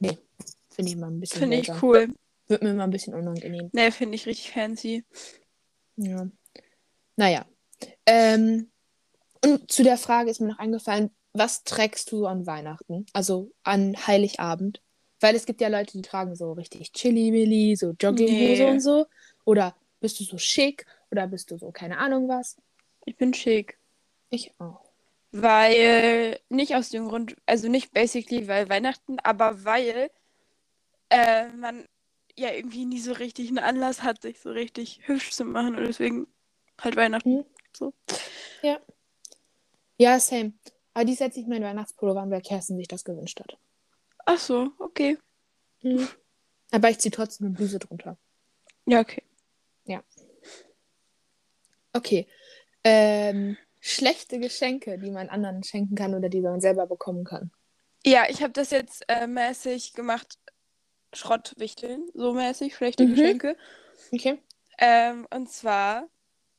Nee, 0.00 0.18
finde 0.70 0.90
ich 0.90 0.96
immer 0.96 1.08
ein 1.08 1.20
bisschen 1.20 1.40
Finde 1.40 1.56
ich 1.58 1.70
cool. 1.82 2.12
Wird 2.46 2.62
mir 2.62 2.70
immer 2.70 2.84
ein 2.84 2.90
bisschen 2.90 3.14
unangenehm. 3.14 3.68
Ne, 3.72 3.92
finde 3.92 4.14
ich 4.14 4.26
richtig 4.26 4.50
fancy. 4.52 5.04
Ja. 5.96 6.28
Naja. 7.16 7.46
Ähm, 8.06 8.70
und 9.44 9.70
zu 9.70 9.82
der 9.82 9.98
Frage 9.98 10.30
ist 10.30 10.40
mir 10.40 10.48
noch 10.48 10.58
eingefallen, 10.58 11.10
was 11.32 11.64
trägst 11.64 12.10
du 12.12 12.26
an 12.26 12.46
Weihnachten? 12.46 13.06
Also 13.12 13.52
an 13.62 13.94
Heiligabend? 14.06 14.82
Weil 15.20 15.34
es 15.34 15.46
gibt 15.46 15.60
ja 15.60 15.68
Leute, 15.68 15.92
die 15.92 16.02
tragen 16.02 16.36
so 16.36 16.52
richtig 16.52 16.92
Chili-Milli, 16.92 17.76
so 17.76 17.90
Jogginghose 18.00 18.64
Nee. 18.64 18.70
und 18.70 18.80
so. 18.80 19.06
Oder 19.44 19.74
bist 20.00 20.20
du 20.20 20.24
so 20.24 20.38
schick? 20.38 20.86
Oder 21.10 21.26
bist 21.26 21.50
du 21.50 21.58
so 21.58 21.70
keine 21.72 21.98
Ahnung 21.98 22.28
was? 22.28 22.56
Ich 23.04 23.16
bin 23.16 23.34
schick. 23.34 23.78
Ich 24.30 24.52
auch. 24.58 24.84
Weil, 25.32 26.40
nicht 26.48 26.74
aus 26.74 26.88
dem 26.90 27.08
Grund, 27.08 27.36
also 27.46 27.68
nicht 27.68 27.92
basically, 27.92 28.48
weil 28.48 28.68
Weihnachten, 28.68 29.18
aber 29.20 29.64
weil 29.64 30.10
äh, 31.10 31.48
man 31.48 31.86
ja 32.36 32.52
irgendwie 32.52 32.84
nie 32.84 33.00
so 33.00 33.12
richtig 33.12 33.48
einen 33.48 33.58
Anlass 33.58 34.02
hat, 34.02 34.22
sich 34.22 34.40
so 34.40 34.50
richtig 34.50 35.00
hübsch 35.04 35.32
zu 35.32 35.44
machen 35.44 35.76
und 35.76 35.84
deswegen 35.86 36.28
halt 36.80 36.96
Weihnachten. 36.96 37.38
Hm. 37.38 37.44
So. 37.76 37.92
Ja, 38.62 38.78
same. 40.20 40.52
Aber 40.94 41.04
dies 41.04 41.18
setze 41.18 41.40
ich 41.40 41.46
meinen 41.46 41.64
Weihnachtspullover 41.64 42.20
an, 42.22 42.30
weil 42.30 42.40
Kerstin 42.42 42.76
sich 42.76 42.88
das 42.88 43.04
gewünscht 43.04 43.40
hat. 43.40 43.56
Ach 44.26 44.38
so, 44.38 44.70
okay. 44.78 45.18
Mhm. 45.82 46.08
Aber 46.70 46.90
ich 46.90 46.98
ziehe 46.98 47.12
trotzdem 47.12 47.46
eine 47.46 47.56
Bluse 47.56 47.78
drunter. 47.78 48.16
Ja, 48.86 49.00
okay. 49.00 49.22
Okay. 51.92 52.26
Ähm, 52.84 53.56
schlechte 53.80 54.38
Geschenke, 54.38 54.98
die 54.98 55.10
man 55.10 55.28
anderen 55.28 55.62
schenken 55.62 55.94
kann 55.94 56.14
oder 56.14 56.28
die 56.28 56.40
man 56.40 56.60
selber 56.60 56.86
bekommen 56.86 57.24
kann. 57.24 57.50
Ja, 58.04 58.24
ich 58.28 58.42
habe 58.42 58.52
das 58.52 58.70
jetzt 58.70 59.04
äh, 59.08 59.26
mäßig 59.26 59.94
gemacht, 59.94 60.38
Schrottwichteln, 61.12 62.08
so 62.14 62.32
mäßig, 62.34 62.76
schlechte 62.76 63.04
Mhm. 63.04 63.10
Geschenke. 63.10 63.56
Okay. 64.12 64.38
Ähm, 64.78 65.26
und 65.34 65.50
zwar 65.50 66.08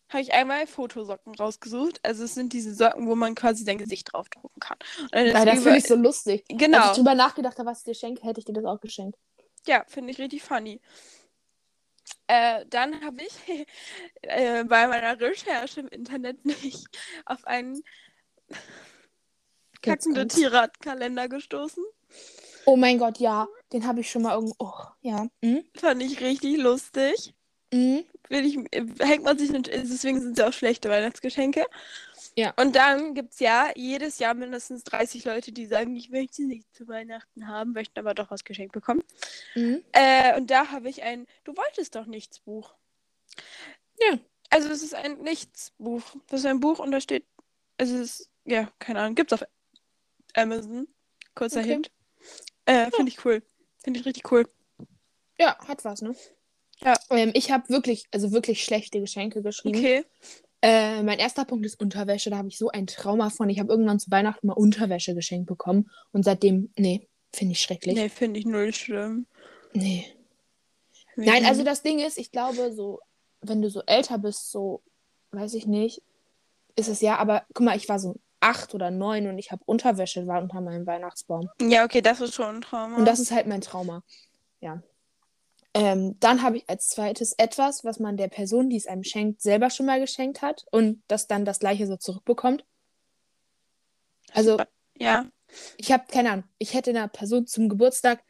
habe 0.10 0.22
ich 0.22 0.34
einmal 0.34 0.68
Fotosocken 0.68 1.36
rausgesucht. 1.36 2.00
Also 2.04 2.24
es 2.24 2.34
sind 2.36 2.54
diese 2.54 2.74
Socken, 2.74 3.08
wo 3.08 3.16
man 3.16 3.36
quasi 3.36 3.64
sein 3.64 3.78
Gesicht 3.78 4.12
draufdrucken 4.12 4.60
kann. 4.60 4.78
Ja, 5.14 5.46
das 5.46 5.64
finde 5.64 5.78
ich 5.78 5.86
so 5.88 5.96
lustig. 5.96 6.44
Als 6.50 6.60
Genau. 6.60 6.90
ich 6.92 6.98
drüber 6.98 7.16
nachgedacht 7.16 7.58
habe, 7.60 7.70
was 7.70 7.80
ich 7.80 7.86
dir 7.86 7.96
schenke, 7.96 8.24
hätte 8.24 8.40
ich 8.40 8.46
dir 8.46 8.54
das 8.54 8.66
auch 8.66 8.80
geschenkt. 8.82 9.18
Ja, 9.66 9.86
finde 9.88 10.12
ich 10.12 10.20
richtig 10.20 10.42
funny. 10.44 10.82
Äh, 12.28 12.66
dann 12.70 13.02
habe 13.04 13.22
ich 13.24 13.34
äh, 14.22 14.64
bei 14.64 14.88
meiner 14.88 15.20
Recherche 15.20 15.82
im 15.82 15.88
Internet 15.90 16.44
mich 16.46 16.84
auf 17.26 17.46
einen 17.46 17.82
kackende 19.82 20.22
kommt's. 20.22 20.36
Tierradkalender 20.36 21.30
gestoßen. 21.30 21.84
Oh 22.66 22.76
mein 22.76 22.98
Gott, 22.98 23.20
ja. 23.20 23.48
Den 23.72 23.86
habe 23.86 24.02
ich 24.02 24.10
schon 24.10 24.24
mal 24.24 24.34
irgendwo. 24.34 24.56
Oh, 24.60 24.74
ja. 25.02 25.28
Mhm. 25.42 25.64
Fand 25.76 26.02
ich 26.04 26.20
richtig 26.22 26.58
lustig. 26.58 27.34
Mhm. 27.72 28.04
Ich, 28.30 28.58
hängt 29.00 29.24
man 29.24 29.38
sich 29.38 29.52
nicht, 29.52 29.68
deswegen 29.68 30.22
sind 30.22 30.38
es 30.38 30.46
auch 30.46 30.54
schlechte 30.54 30.90
Weihnachtsgeschenke. 30.90 31.66
Ja. 32.36 32.54
Und 32.58 32.76
dann 32.76 33.16
gibt 33.16 33.34
es 33.34 33.40
ja 33.40 33.70
jedes 33.76 34.20
Jahr 34.20 34.34
mindestens 34.34 34.84
30 34.84 35.26
Leute, 35.26 35.52
die 35.52 35.66
sagen, 35.66 35.96
ich 35.96 36.10
möchte 36.10 36.44
nichts 36.44 36.72
zu 36.74 36.88
Weihnachten 36.88 37.48
haben, 37.48 37.74
möchten 37.74 38.00
aber 38.00 38.14
doch 38.14 38.32
was 38.32 38.44
geschenkt 38.44 38.74
bekommen. 38.74 39.04
Mhm. 39.56 39.84
Äh, 39.92 40.38
und 40.38 40.50
da 40.50 40.72
habe 40.72 40.90
ich 40.90 41.04
ein 41.04 41.26
Du 41.44 41.56
wolltest 41.58 41.96
doch 41.96 42.06
nichts 42.06 42.40
Buch. 42.40 42.76
Ja. 44.00 44.20
Also 44.50 44.70
es 44.70 44.82
ist 44.82 44.96
ein 44.96 45.20
Nichtsbuch. 45.22 46.04
Das 46.28 46.42
ist 46.42 46.46
ein 46.46 46.60
Buch 46.60 46.80
und 46.80 46.92
da 46.92 47.02
steht, 47.02 47.26
es 47.78 47.92
ist, 47.92 48.30
ja, 48.46 48.72
keine 48.80 49.02
Ahnung, 49.02 49.16
gibt's 49.16 49.34
auf 49.34 49.44
Amazon. 50.34 50.88
Kurzer 51.36 51.60
Okay. 51.60 51.70
Hint. 51.70 51.92
Äh, 52.66 52.92
finde 52.92 53.12
ich 53.12 53.24
cool. 53.26 53.44
Finde 53.84 54.00
ich 54.00 54.06
richtig 54.06 54.32
cool. 54.32 54.48
Ja, 55.40 55.58
hat 55.68 55.86
was, 55.86 56.02
ne? 56.02 56.16
Ja. 56.84 56.96
Ähm, 57.10 57.32
ich 57.34 57.52
habe 57.52 57.70
wirklich, 57.70 58.06
also 58.12 58.32
wirklich 58.32 58.64
schlechte 58.64 59.00
Geschenke 59.00 59.42
geschrieben. 59.42 59.78
Okay. 59.78 60.06
Äh, 60.62 61.04
mein 61.04 61.20
erster 61.20 61.46
Punkt 61.46 61.66
ist 61.66 61.80
Unterwäsche. 61.80 62.30
Da 62.30 62.38
habe 62.38 62.50
ich 62.50 62.58
so 62.58 62.70
ein 62.70 62.88
Trauma 62.88 63.30
von. 63.30 63.50
Ich 63.50 63.60
habe 63.60 63.72
irgendwann 63.72 64.00
zu 64.00 64.12
Weihnachten 64.12 64.48
mal 64.48 64.54
Unterwäsche 64.54 65.16
geschenkt 65.16 65.48
bekommen. 65.48 65.90
Und 66.12 66.24
seitdem, 66.24 66.72
nee, 66.78 67.08
finde 67.34 67.54
ich 67.54 67.62
schrecklich. 67.62 67.96
Nee, 67.96 68.10
finde 68.10 68.40
ich 68.40 68.46
null 68.46 68.74
schlimm. 68.74 69.28
nee. 69.74 70.06
Ich 71.16 71.26
Nein, 71.26 71.46
also 71.46 71.64
das 71.64 71.82
Ding 71.82 72.00
ist, 72.00 72.18
ich 72.18 72.32
glaube, 72.32 72.72
so, 72.72 73.00
wenn 73.42 73.62
du 73.62 73.70
so 73.70 73.82
älter 73.86 74.18
bist, 74.18 74.52
so, 74.52 74.82
weiß 75.32 75.54
ich 75.54 75.68
nicht, 75.68 76.02
ist 76.78 76.88
es 76.88 77.02
ja, 77.02 77.18
aber 77.18 77.44
guck 77.54 77.66
mal, 77.66 77.76
ich 77.76 77.90
war 77.90 78.00
so 78.00 78.16
acht 78.40 78.74
oder 78.74 78.90
neun 78.90 79.28
und 79.28 79.38
ich 79.38 79.52
habe 79.52 79.62
Unterwäsche 79.66 80.28
war 80.28 80.42
unter 80.42 80.62
meinem 80.62 80.88
Weihnachtsbaum. 80.88 81.50
Ja, 81.62 81.84
okay, 81.84 82.02
das 82.02 82.22
ist 82.22 82.36
schon 82.36 82.58
ein 82.58 82.62
Trauma. 82.62 82.96
Und 82.96 83.06
das 83.06 83.20
ist 83.20 83.32
halt 83.32 83.48
mein 83.48 83.62
Trauma. 83.62 84.04
ja. 84.62 84.82
Ähm, 85.74 86.20
dann 86.20 86.42
habe 86.42 86.58
ich 86.58 86.70
als 86.70 86.90
zweites 86.90 87.34
etwas, 87.38 87.84
was 87.84 88.00
man 88.00 88.18
der 88.18 88.28
Person, 88.28 88.70
die 88.70 88.78
es 88.78 88.88
einem 88.88 89.04
schenkt, 89.04 89.42
selber 89.42 89.70
schon 89.70 89.86
mal 89.86 90.00
geschenkt 90.00 90.42
hat 90.42 90.66
und 90.72 91.04
das 91.08 91.28
dann 91.28 91.46
das 91.46 91.60
gleiche 91.60 91.86
so 91.86 91.96
zurückbekommt. 91.96 92.66
Also, 94.34 94.60
Ja. 94.98 95.26
ich 95.78 95.92
habe 95.92 96.06
keine 96.12 96.32
Ahnung, 96.32 96.46
ich 96.58 96.74
hätte 96.74 96.90
einer 96.90 97.08
Person 97.08 97.46
zum 97.48 97.70
Geburtstag, 97.70 98.24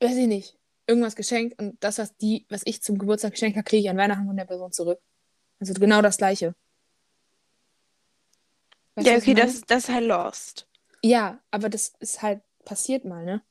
weiß 0.00 0.16
ich 0.16 0.26
nicht, 0.26 0.58
irgendwas 0.86 1.14
geschenkt 1.14 1.60
und 1.60 1.82
das, 1.82 1.98
was 1.98 2.16
die, 2.16 2.46
was 2.48 2.62
ich 2.64 2.82
zum 2.82 2.98
Geburtstag 2.98 3.32
geschenkt 3.32 3.56
habe, 3.56 3.64
kriege 3.64 3.82
ich 3.82 3.90
an 3.90 3.96
Weihnachten 3.96 4.26
von 4.26 4.36
der 4.36 4.44
Person 4.46 4.72
zurück. 4.72 5.00
Also 5.58 5.74
genau 5.74 6.00
das 6.02 6.16
gleiche. 6.16 6.54
Weißt 8.94 9.08
Ja, 9.08 9.16
okay, 9.16 9.34
das, 9.34 9.60
das 9.62 9.84
ist 9.84 9.94
halt 9.94 10.06
lost. 10.06 10.66
Ja, 11.02 11.40
aber 11.50 11.68
das 11.68 11.92
ist 12.00 12.22
halt 12.22 12.42
passiert 12.64 13.04
mal, 13.04 13.24
ne? 13.24 13.42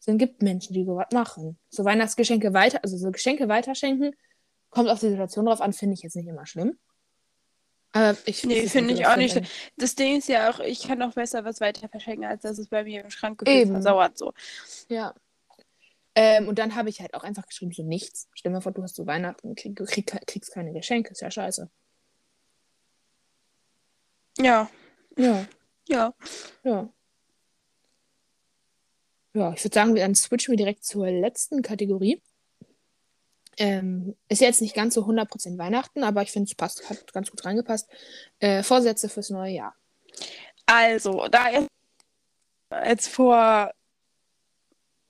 Es 0.00 0.06
gibt 0.18 0.42
Menschen, 0.42 0.72
die 0.74 0.84
sowas 0.84 1.08
machen. 1.12 1.58
So 1.68 1.84
Weihnachtsgeschenke 1.84 2.52
weiter, 2.54 2.80
also 2.82 2.96
so 2.96 3.10
Geschenke 3.12 3.48
weiterschenken, 3.48 4.16
kommt 4.70 4.88
auf 4.88 4.98
die 5.00 5.10
Situation 5.10 5.44
drauf 5.46 5.60
an, 5.60 5.72
finde 5.74 5.94
ich 5.94 6.02
jetzt 6.02 6.16
nicht 6.16 6.26
immer 6.28 6.46
schlimm. 6.46 6.78
Aber 7.92 8.16
ich 8.24 8.44
Nee, 8.44 8.66
finde 8.68 8.94
ich 8.94 9.06
auch 9.06 9.16
nicht. 9.16 9.34
wenn- 9.34 9.46
Das 9.76 9.94
Ding 9.96 10.16
ist 10.18 10.28
ja 10.28 10.48
auch, 10.50 10.60
ich 10.60 10.86
kann 10.86 11.02
auch 11.02 11.12
besser 11.14 11.44
was 11.44 11.60
weiter 11.60 11.88
verschenken, 11.88 12.24
als 12.24 12.42
dass 12.42 12.58
es 12.58 12.68
bei 12.68 12.84
mir 12.84 13.02
im 13.04 13.10
Schrank 13.10 13.42
Eben. 13.46 13.72
versauert. 13.72 14.16
So. 14.16 14.32
Ja. 14.88 15.14
Ähm, 16.14 16.48
und 16.48 16.58
dann 16.58 16.74
habe 16.76 16.88
ich 16.88 17.00
halt 17.00 17.14
auch 17.14 17.24
einfach 17.24 17.46
geschrieben, 17.46 17.72
so 17.72 17.82
nichts. 17.82 18.28
Stell 18.34 18.50
dir 18.50 18.54
mal 18.56 18.60
vor, 18.60 18.72
du 18.72 18.82
hast 18.82 18.94
so 18.96 19.06
Weihnachten, 19.06 19.54
krieg, 19.54 19.76
krieg, 19.76 20.06
kriegst 20.26 20.52
keine 20.52 20.72
Geschenke, 20.72 21.10
ist 21.10 21.20
ja 21.20 21.30
scheiße. 21.30 21.68
Ja, 24.38 24.70
Ja, 25.16 25.46
ja. 25.88 26.14
ja. 26.62 26.88
Ja, 29.34 29.52
ich 29.52 29.64
würde 29.64 29.74
sagen, 29.74 29.94
dann 29.94 30.14
switchen 30.14 30.52
wir 30.52 30.56
direkt 30.56 30.84
zur 30.84 31.08
letzten 31.08 31.62
Kategorie. 31.62 32.20
Ähm, 33.58 34.16
ist 34.28 34.40
jetzt 34.40 34.62
nicht 34.62 34.74
ganz 34.74 34.94
so 34.94 35.04
100% 35.04 35.58
Weihnachten, 35.58 36.02
aber 36.02 36.22
ich 36.22 36.32
finde, 36.32 36.48
es 36.48 36.54
passt, 36.54 36.88
hat 36.88 37.12
ganz 37.12 37.30
gut 37.30 37.44
reingepasst. 37.44 37.88
Äh, 38.38 38.62
Vorsätze 38.62 39.08
fürs 39.08 39.30
neue 39.30 39.52
Jahr. 39.52 39.74
Also, 40.66 41.28
da 41.28 41.66
jetzt, 42.86 43.08
vor, 43.08 43.72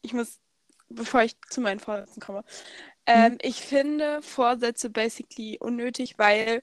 ich 0.02 0.12
muss, 0.12 0.38
bevor 0.88 1.22
ich 1.22 1.36
zu 1.50 1.60
meinen 1.60 1.80
Vorsätzen 1.80 2.20
komme, 2.20 2.44
ähm, 3.06 3.38
ich 3.42 3.60
finde 3.60 4.20
Vorsätze 4.22 4.90
basically 4.90 5.58
unnötig, 5.58 6.18
weil, 6.18 6.62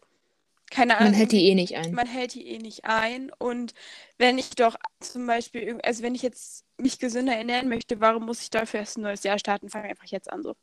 keine 0.69 0.97
Ahnung, 0.97 1.11
Man 1.11 1.17
hält 1.19 1.31
die 1.31 1.47
eh 1.47 1.55
nicht 1.55 1.75
ein. 1.77 1.93
man 1.93 2.07
hält 2.07 2.33
die 2.33 2.47
eh 2.47 2.57
nicht 2.57 2.85
ein. 2.85 3.31
Und 3.37 3.73
wenn 4.17 4.37
ich 4.37 4.51
doch 4.51 4.75
zum 4.99 5.25
Beispiel, 5.25 5.79
also 5.83 6.03
wenn 6.03 6.15
ich 6.15 6.21
jetzt 6.21 6.66
mich 6.77 6.99
gesünder 6.99 7.35
ernähren 7.35 7.69
möchte, 7.69 7.99
warum 7.99 8.25
muss 8.25 8.41
ich 8.41 8.49
dafür 8.49 8.81
erst 8.81 8.97
ein 8.97 9.01
neues 9.01 9.23
Jahr 9.23 9.39
starten? 9.39 9.69
Fange 9.69 9.89
einfach 9.89 10.05
jetzt 10.05 10.31
an 10.31 10.43
so. 10.43 10.55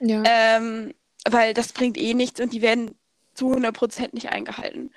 Ja. 0.00 0.22
Ähm, 0.26 0.94
weil 1.28 1.54
das 1.54 1.72
bringt 1.72 1.96
eh 1.96 2.14
nichts 2.14 2.40
und 2.40 2.52
die 2.52 2.62
werden 2.62 2.94
zu 3.34 3.52
100% 3.52 4.10
nicht 4.12 4.28
eingehalten. 4.28 4.92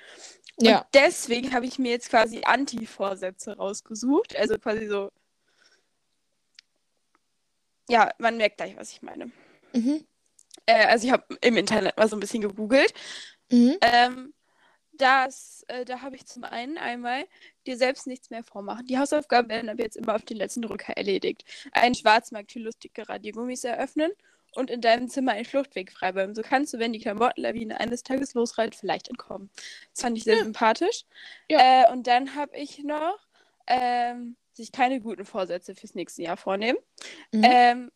ja. 0.58 0.78
Und 0.78 0.86
deswegen 0.94 1.52
habe 1.54 1.66
ich 1.66 1.78
mir 1.78 1.90
jetzt 1.90 2.10
quasi 2.10 2.42
Anti-Vorsätze 2.44 3.56
rausgesucht. 3.56 4.36
Also 4.36 4.58
quasi 4.58 4.86
so. 4.86 5.10
Ja, 7.88 8.10
man 8.18 8.36
merkt 8.36 8.58
gleich, 8.58 8.76
was 8.76 8.92
ich 8.92 9.02
meine. 9.02 9.30
Mhm. 9.72 10.04
Äh, 10.66 10.86
also 10.86 11.06
ich 11.06 11.12
habe 11.12 11.24
im 11.40 11.56
Internet 11.56 11.96
mal 11.96 12.08
so 12.08 12.16
ein 12.16 12.20
bisschen 12.20 12.42
gegoogelt. 12.42 12.92
Mhm. 13.50 13.76
Ähm, 13.80 14.34
das, 14.98 15.64
äh, 15.68 15.84
da 15.84 16.02
habe 16.02 16.16
ich 16.16 16.26
zum 16.26 16.44
einen 16.44 16.76
einmal 16.78 17.24
dir 17.66 17.76
selbst 17.76 18.06
nichts 18.06 18.30
mehr 18.30 18.44
vormachen. 18.44 18.86
Die 18.86 18.98
Hausaufgaben 18.98 19.48
werden 19.48 19.68
ab 19.68 19.78
jetzt 19.78 19.96
immer 19.96 20.14
auf 20.14 20.24
den 20.24 20.36
letzten 20.36 20.62
Drücker 20.62 20.92
erledigt. 20.96 21.44
Einen 21.72 21.94
Schwarzmarkt 21.94 22.52
für 22.52 22.58
lustige 22.58 23.08
Radiergummis 23.08 23.64
eröffnen 23.64 24.10
und 24.54 24.70
in 24.70 24.80
deinem 24.80 25.08
Zimmer 25.08 25.32
einen 25.32 25.44
Fluchtweg 25.44 25.92
freiräumen. 25.92 26.34
So 26.34 26.42
kannst 26.42 26.74
du, 26.74 26.78
wenn 26.78 26.92
die 26.92 26.98
Klamottenlawine 27.00 27.78
eines 27.80 28.02
Tages 28.02 28.34
losreitet, 28.34 28.74
vielleicht 28.74 29.08
entkommen. 29.08 29.50
Das 29.92 30.02
fand 30.02 30.18
ich 30.18 30.24
sehr 30.24 30.36
Ja. 30.36 30.44
sympathisch. 30.44 31.04
Ja. 31.50 31.84
Äh, 31.88 31.92
und 31.92 32.06
dann 32.06 32.34
habe 32.34 32.56
ich 32.56 32.78
noch 32.82 33.18
ähm, 33.66 34.36
sich 34.52 34.72
keine 34.72 35.00
guten 35.00 35.24
Vorsätze 35.24 35.74
fürs 35.74 35.94
nächste 35.94 36.22
Jahr 36.22 36.36
vornehmen. 36.36 36.78
Mhm. 37.32 37.42
Ähm, 37.44 37.90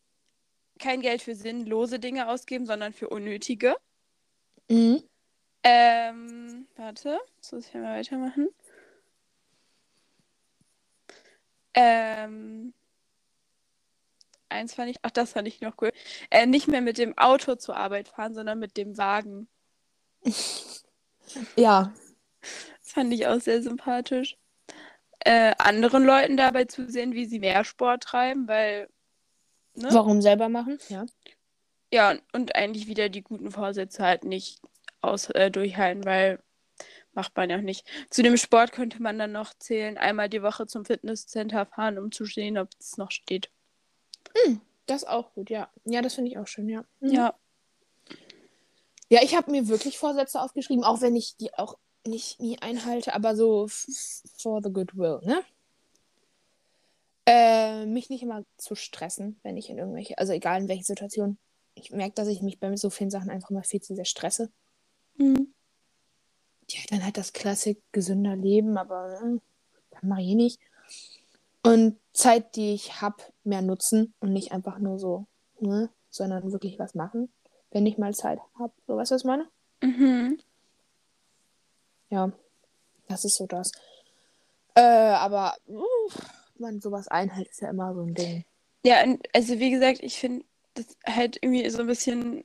kein 0.79 1.01
Geld 1.01 1.23
für 1.23 1.35
sinnlose 1.35 1.99
Dinge 1.99 2.29
ausgeben, 2.29 2.67
sondern 2.67 2.93
für 2.93 3.09
unnötige. 3.09 3.77
Mhm. 4.69 5.03
Ähm, 5.65 6.67
warte, 6.77 7.19
jetzt 7.37 7.53
muss 7.53 7.67
ich 7.69 7.75
mal 7.75 7.99
weitermachen. 7.99 8.49
Ähm, 11.75 12.75
eins 14.49 14.75
fand 14.75 14.91
ich, 14.91 14.97
ach, 15.03 15.11
das 15.11 15.33
fand 15.33 15.49
ich 15.49 15.61
noch 15.61 15.75
cool. 15.81 15.93
Äh, 16.31 16.47
nicht 16.47 16.69
mehr 16.69 16.81
mit 16.81 16.99
dem 16.99 17.17
Auto 17.17 17.55
zur 17.55 17.77
Arbeit 17.77 18.09
fahren, 18.09 18.35
sondern 18.35 18.59
mit 18.59 18.77
dem 18.77 18.97
Wagen. 18.99 19.49
Ja. 21.57 21.95
Das 22.41 22.93
fand 22.93 23.11
ich 23.15 23.27
auch 23.27 23.41
sehr 23.41 23.63
sympathisch. 23.63 24.37
Äh, 25.21 25.55
anderen 25.57 26.05
Leuten 26.05 26.37
dabei 26.37 26.65
zusehen, 26.65 27.15
wie 27.15 27.25
sie 27.25 27.39
mehr 27.39 27.65
Sport 27.65 28.03
treiben, 28.03 28.49
weil, 28.49 28.89
ne? 29.75 29.89
Warum 29.93 30.21
selber 30.21 30.51
machen? 30.51 30.79
Ja. 30.89 31.07
Ja, 31.91 32.11
und, 32.11 32.23
und 32.33 32.55
eigentlich 32.55 32.87
wieder 32.87 33.09
die 33.09 33.23
guten 33.23 33.51
Vorsätze 33.51 34.05
halt 34.05 34.25
nicht 34.25 34.61
aus, 35.03 35.31
äh, 35.31 35.51
durchhalten, 35.51 36.05
weil 36.05 36.43
macht 37.15 37.37
man 37.37 37.51
ja 37.51 37.59
auch 37.59 37.63
nicht. 37.63 37.87
Zu 38.11 38.23
dem 38.23 38.37
Sport 38.37 38.73
könnte 38.73 39.03
man 39.03 39.19
dann 39.19 39.33
noch 39.33 39.53
zählen, 39.55 39.99
einmal 39.99 40.29
die 40.29 40.43
Woche 40.43 40.67
zum 40.67 40.85
Fitnesscenter 40.85 41.67
fahren, 41.67 41.99
um 41.99 42.11
zu 42.11 42.25
sehen, 42.25 42.59
ob 42.59 42.69
es 42.79 42.97
noch 42.97 43.11
steht. 43.11 43.51
Das 44.87 45.03
ist 45.03 45.09
auch 45.09 45.33
gut, 45.35 45.51
ja. 45.51 45.71
Ja, 45.85 46.03
das 46.03 46.15
finde 46.15 46.31
ich 46.31 46.39
auch 46.39 46.47
schön, 46.47 46.69
ja. 46.69 46.85
Mhm. 47.01 47.11
Ja. 47.13 47.35
Ja, 49.09 49.21
ich 49.23 49.37
habe 49.37 49.51
mir 49.51 49.69
wirklich 49.69 49.99
Vorsätze 49.99 50.41
aufgeschrieben, 50.41 50.85
auch 50.85 51.03
wenn 51.03 51.15
ich 51.15 51.37
die 51.37 51.53
auch 51.55 51.77
nicht 52.07 52.41
nie 52.41 52.59
einhalte, 52.61 53.15
aber 53.15 53.37
so 53.37 53.69
for 53.69 54.63
the 54.63 54.73
goodwill, 54.73 55.21
ne? 55.23 55.43
Äh, 57.27 57.87
mich 57.87 58.11
nicht 58.11 58.23
immer 58.23 58.45
zu 58.57 58.75
stressen, 58.75 59.39
wenn 59.43 59.57
ich 59.57 59.71
in 59.71 59.79
irgendwelche, 59.79 60.19
also 60.19 60.33
egal 60.33 60.63
in 60.63 60.69
welchen 60.69 60.83
Situationen. 60.83 61.39
Ich 61.75 61.91
merke, 61.91 62.15
dass 62.15 62.27
ich 62.27 62.43
mich 62.43 62.59
bei 62.59 62.75
so 62.77 62.91
vielen 62.91 63.11
Sachen 63.11 63.31
einfach 63.31 63.51
mal 63.51 63.63
viel 63.63 63.81
zu 63.81 63.95
sehr 63.95 64.05
stresse. 64.05 64.51
Mhm. 65.17 65.53
Ja, 66.69 66.81
dann 66.91 67.05
halt 67.05 67.19
das 67.19 67.33
Klassik 67.33 67.83
gesünder 67.93 68.37
Leben, 68.37 68.79
aber 68.79 69.41
das 69.91 70.03
mache 70.03 70.23
ich 70.23 70.29
eh 70.29 70.35
nicht. 70.35 70.61
Und 71.63 71.99
Zeit, 72.13 72.57
die 72.57 72.75
ich 72.75 73.01
habe, 73.01 73.23
mehr 73.45 73.63
nutzen 73.63 74.15
und 74.21 74.33
nicht 74.33 74.53
einfach 74.53 74.79
nur 74.79 74.99
so, 74.99 75.27
ne? 75.61 75.91
Sondern 76.11 76.53
wirklich 76.53 76.79
was 76.79 76.95
machen, 76.95 77.33
wenn 77.71 77.87
ich 77.87 77.99
mal 77.99 78.15
Zeit 78.15 78.39
habe. 78.59 78.73
So, 78.87 78.97
weißt 78.97 79.11
du, 79.11 79.15
was 79.15 79.23
ich 79.23 79.27
meine? 79.27 79.49
Mhm. 79.83 80.39
Ja, 82.11 82.31
das 83.09 83.25
ist 83.25 83.37
so 83.37 83.47
das. 83.47 83.73
Äh, 84.75 84.81
aber 84.81 85.57
man 86.59 86.81
sowas 86.81 87.09
einhält, 87.09 87.49
ist 87.49 87.61
ja 87.61 87.71
immer 87.71 87.95
so 87.95 88.03
ein 88.03 88.15
Ding. 88.15 88.45
Ja, 88.85 89.03
und 89.05 89.27
also 89.35 89.59
wie 89.59 89.71
gesagt, 89.71 90.01
ich 90.03 90.19
finde 90.19 90.45
das 90.75 90.87
halt 91.07 91.39
irgendwie 91.41 91.69
so 91.71 91.81
ein 91.81 91.87
bisschen. 91.87 92.45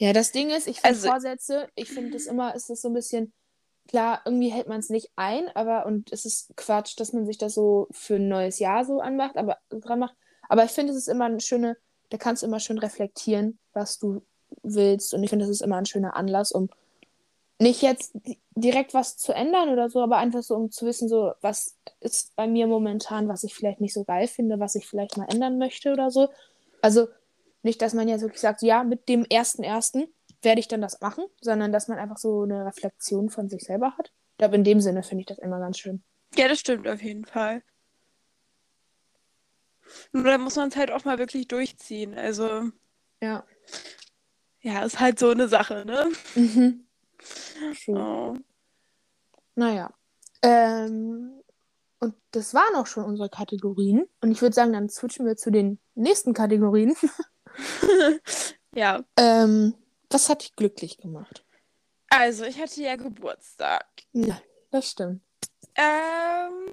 Ja, 0.00 0.14
das 0.14 0.32
Ding 0.32 0.48
ist, 0.48 0.66
ich 0.66 0.80
finde 0.80 0.96
Also- 0.96 1.08
Vorsätze, 1.08 1.68
ich 1.74 1.90
finde 1.90 2.12
das 2.12 2.24
immer, 2.26 2.54
ist 2.54 2.70
das 2.70 2.80
so 2.80 2.88
ein 2.88 2.94
bisschen, 2.94 3.34
klar, 3.86 4.22
irgendwie 4.24 4.48
hält 4.48 4.66
man 4.66 4.80
es 4.80 4.88
nicht 4.88 5.10
ein, 5.14 5.48
aber 5.54 5.84
und 5.84 6.10
es 6.10 6.24
ist 6.24 6.56
Quatsch, 6.56 6.98
dass 6.98 7.12
man 7.12 7.26
sich 7.26 7.36
das 7.36 7.52
so 7.54 7.86
für 7.90 8.14
ein 8.16 8.28
neues 8.28 8.58
Jahr 8.60 8.84
so 8.86 9.00
anmacht, 9.00 9.36
aber 9.36 9.58
dran 9.68 9.98
macht. 9.98 10.14
Aber 10.48 10.64
ich 10.64 10.70
finde, 10.70 10.92
es 10.92 10.98
ist 10.98 11.08
immer 11.08 11.26
eine 11.26 11.40
schöne, 11.40 11.76
da 12.08 12.16
kannst 12.16 12.42
du 12.42 12.46
immer 12.46 12.60
schön 12.60 12.78
reflektieren, 12.78 13.58
was 13.74 13.98
du 13.98 14.22
willst. 14.62 15.12
Und 15.12 15.22
ich 15.22 15.28
finde, 15.28 15.44
das 15.44 15.50
ist 15.50 15.60
immer 15.60 15.76
ein 15.76 15.86
schöner 15.86 16.16
Anlass, 16.16 16.50
um 16.50 16.70
nicht 17.58 17.82
jetzt 17.82 18.12
di- 18.14 18.38
direkt 18.54 18.94
was 18.94 19.18
zu 19.18 19.32
ändern 19.34 19.68
oder 19.68 19.90
so, 19.90 20.00
aber 20.00 20.16
einfach 20.16 20.42
so, 20.42 20.54
um 20.56 20.70
zu 20.70 20.86
wissen, 20.86 21.10
so, 21.10 21.32
was 21.42 21.76
ist 22.00 22.34
bei 22.36 22.46
mir 22.46 22.66
momentan, 22.66 23.28
was 23.28 23.44
ich 23.44 23.54
vielleicht 23.54 23.82
nicht 23.82 23.92
so 23.92 24.04
geil 24.04 24.28
finde, 24.28 24.58
was 24.60 24.76
ich 24.76 24.86
vielleicht 24.88 25.18
mal 25.18 25.26
ändern 25.30 25.58
möchte 25.58 25.92
oder 25.92 26.10
so. 26.10 26.30
Also 26.80 27.08
nicht, 27.62 27.82
dass 27.82 27.94
man 27.94 28.08
jetzt 28.08 28.22
wirklich 28.22 28.40
sagt, 28.40 28.62
ja, 28.62 28.84
mit 28.84 29.08
dem 29.08 29.24
ersten 29.24 29.62
ersten 29.62 30.06
werde 30.42 30.60
ich 30.60 30.68
dann 30.68 30.80
das 30.80 31.00
machen, 31.00 31.24
sondern 31.40 31.72
dass 31.72 31.88
man 31.88 31.98
einfach 31.98 32.16
so 32.16 32.42
eine 32.42 32.64
Reflexion 32.64 33.28
von 33.28 33.48
sich 33.48 33.62
selber 33.64 33.96
hat. 33.98 34.12
Ich 34.32 34.38
glaube, 34.38 34.56
in 34.56 34.64
dem 34.64 34.80
Sinne 34.80 35.02
finde 35.02 35.20
ich 35.22 35.26
das 35.26 35.38
immer 35.38 35.58
ganz 35.60 35.78
schön. 35.78 36.02
Ja, 36.34 36.48
das 36.48 36.60
stimmt 36.60 36.88
auf 36.88 37.02
jeden 37.02 37.26
Fall. 37.26 37.62
Nur 40.12 40.24
da 40.24 40.38
muss 40.38 40.56
man 40.56 40.68
es 40.68 40.76
halt 40.76 40.90
auch 40.90 41.04
mal 41.04 41.18
wirklich 41.18 41.48
durchziehen. 41.48 42.14
Also, 42.14 42.70
Ja. 43.20 43.44
ja, 44.60 44.84
ist 44.84 45.00
halt 45.00 45.18
so 45.18 45.30
eine 45.30 45.48
Sache, 45.48 45.84
ne? 45.84 46.10
Mhm. 46.34 46.86
True. 47.84 47.98
Oh. 47.98 48.36
Naja. 49.56 49.92
Ähm, 50.42 51.42
und 51.98 52.14
das 52.30 52.54
waren 52.54 52.74
auch 52.76 52.86
schon 52.86 53.04
unsere 53.04 53.28
Kategorien. 53.28 54.06
Und 54.22 54.30
ich 54.30 54.40
würde 54.40 54.54
sagen, 54.54 54.72
dann 54.72 54.88
switchen 54.88 55.26
wir 55.26 55.36
zu 55.36 55.50
den 55.50 55.78
nächsten 55.94 56.32
Kategorien. 56.32 56.94
Ja, 58.72 59.02
ähm, 59.16 59.74
was 60.10 60.28
hat 60.28 60.42
dich 60.42 60.54
glücklich 60.54 60.96
gemacht? 60.98 61.44
also 62.08 62.44
ich 62.44 62.60
hatte 62.60 62.80
ja 62.82 62.94
Geburtstag. 62.96 63.84
Ja, 64.12 64.40
das 64.70 64.90
stimmt. 64.92 65.22
Ähm, 65.74 66.72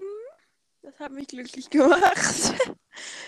das 0.83 0.99
hat 0.99 1.11
mich 1.11 1.27
glücklich 1.27 1.69
gemacht. 1.71 2.53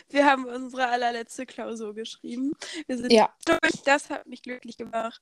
Wir 0.09 0.25
haben 0.25 0.45
unsere 0.45 0.87
allerletzte 0.87 1.45
Klausur 1.47 1.93
geschrieben. 1.95 2.53
Wir 2.87 2.97
sind 2.97 3.11
Ja. 3.11 3.33
durch. 3.45 3.81
Das 3.85 4.09
hat 4.11 4.27
mich 4.27 4.41
glücklich 4.43 4.77
gemacht. 4.77 5.21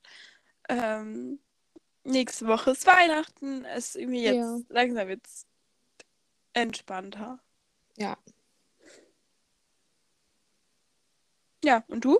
Ähm, 0.68 1.38
nächste 2.04 2.46
Woche 2.46 2.72
ist 2.72 2.86
Weihnachten. 2.86 3.64
Es 3.64 3.90
ist 3.90 3.96
irgendwie 3.96 4.22
jetzt 4.24 4.36
Ja. 4.36 4.58
langsam 4.68 5.08
jetzt 5.08 5.46
entspannter. 6.52 7.40
Ja. 7.96 8.16
Ja, 11.64 11.84
und 11.88 12.04
du? 12.04 12.18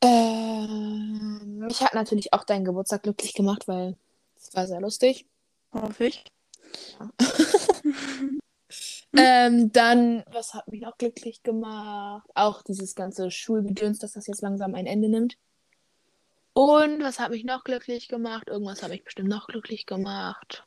Ähm, 0.00 1.58
mich 1.58 1.82
hat 1.82 1.94
natürlich 1.94 2.32
auch 2.32 2.44
dein 2.44 2.64
Geburtstag 2.64 3.02
glücklich 3.02 3.34
gemacht, 3.34 3.66
weil 3.68 3.96
es 4.36 4.54
war 4.54 4.66
sehr 4.66 4.80
lustig. 4.80 5.26
Hoffe 5.72 6.06
ich. 6.06 6.24
Ähm, 9.16 9.72
dann, 9.72 10.22
was 10.30 10.54
hat 10.54 10.68
mich 10.68 10.82
noch 10.82 10.98
glücklich 10.98 11.42
gemacht? 11.42 12.28
Auch 12.34 12.62
dieses 12.62 12.94
ganze 12.94 13.30
Schulgedöns, 13.30 13.98
dass 13.98 14.12
das 14.12 14.26
jetzt 14.26 14.42
langsam 14.42 14.74
ein 14.74 14.86
Ende 14.86 15.08
nimmt. 15.08 15.38
Und 16.52 17.02
was 17.02 17.18
hat 17.18 17.30
mich 17.30 17.44
noch 17.44 17.64
glücklich 17.64 18.08
gemacht? 18.08 18.48
Irgendwas 18.48 18.82
hat 18.82 18.90
mich 18.90 19.04
bestimmt 19.04 19.28
noch 19.28 19.46
glücklich 19.46 19.86
gemacht. 19.86 20.66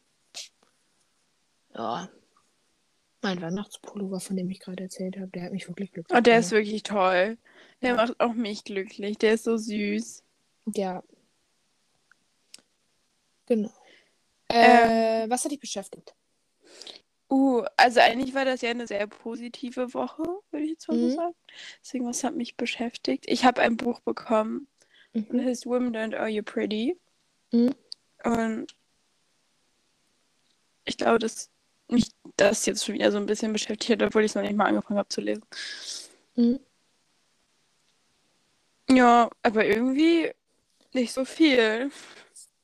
Ja. 1.76 2.10
Mein 3.22 3.42
Weihnachtspullover, 3.42 4.20
von 4.20 4.36
dem 4.36 4.50
ich 4.50 4.60
gerade 4.60 4.84
erzählt 4.84 5.18
habe, 5.18 5.28
der 5.28 5.44
hat 5.44 5.52
mich 5.52 5.68
wirklich 5.68 5.92
glücklich 5.92 6.18
Oh, 6.18 6.22
der 6.22 6.40
ist 6.40 6.50
gemacht. 6.50 6.66
wirklich 6.66 6.84
toll. 6.84 7.38
Der 7.82 7.90
Ja. 7.92 7.96
macht 7.96 8.20
auch 8.20 8.34
mich 8.34 8.64
glücklich. 8.64 9.18
Der 9.20 9.34
ist 9.36 9.44
so 9.44 9.58
süß. 9.58 10.24
Ja. 10.74 11.04
Genau. 13.46 13.72
Äh, 14.48 15.30
was 15.30 15.44
hat 15.44 15.52
dich 15.52 15.60
beschäftigt? 15.60 16.16
Uh, 17.30 17.64
also 17.78 18.02
eigentlich 18.02 18.34
war 18.34 18.44
das 18.44 18.62
ja 18.62 18.72
eine 18.72 18.88
sehr 18.88 19.08
positive 19.08 19.94
Woche, 19.94 20.24
würde 20.52 20.66
ich 20.66 20.72
jetzt 20.72 20.88
mal 20.90 20.98
Mhm. 20.98 21.12
sagen. 21.12 21.36
Deswegen, 21.82 22.06
was 22.06 22.24
hat 22.24 22.36
mich 22.36 22.58
beschäftigt? 22.58 23.26
Ich 23.28 23.46
habe 23.46 23.62
ein 23.62 23.78
Buch 23.78 24.02
bekommen. 24.02 24.68
Und 25.14 25.28
das 25.34 25.42
Mhm. 25.42 25.46
heißt 25.48 25.66
Women 25.66 25.96
Don't 25.96 26.16
Are 26.18 26.28
You 26.28 26.44
Pretty. 26.44 26.98
Mhm. 27.52 27.74
Und 28.26 28.76
ich 30.84 30.98
glaube, 30.98 31.20
dass 31.20 31.50
mich 31.92 32.10
das 32.38 32.66
jetzt 32.66 32.86
schon 32.86 32.96
wieder 32.96 33.12
so 33.12 33.18
ein 33.18 33.26
bisschen 33.26 33.54
beschäftigt 33.54 33.92
hat, 33.92 34.08
obwohl 34.08 34.24
ich 34.24 34.32
es 34.32 34.36
noch 34.36 34.42
nicht 34.42 34.56
mal 34.56 34.66
angefangen 34.66 35.00
habe 35.00 35.10
zu 35.10 35.22
lesen. 35.22 35.44
Mhm. 36.36 36.60
Ja, 38.90 39.30
aber 39.44 39.66
irgendwie 39.66 40.32
nicht 40.94 41.14
so 41.14 41.24
viel. 41.24 41.92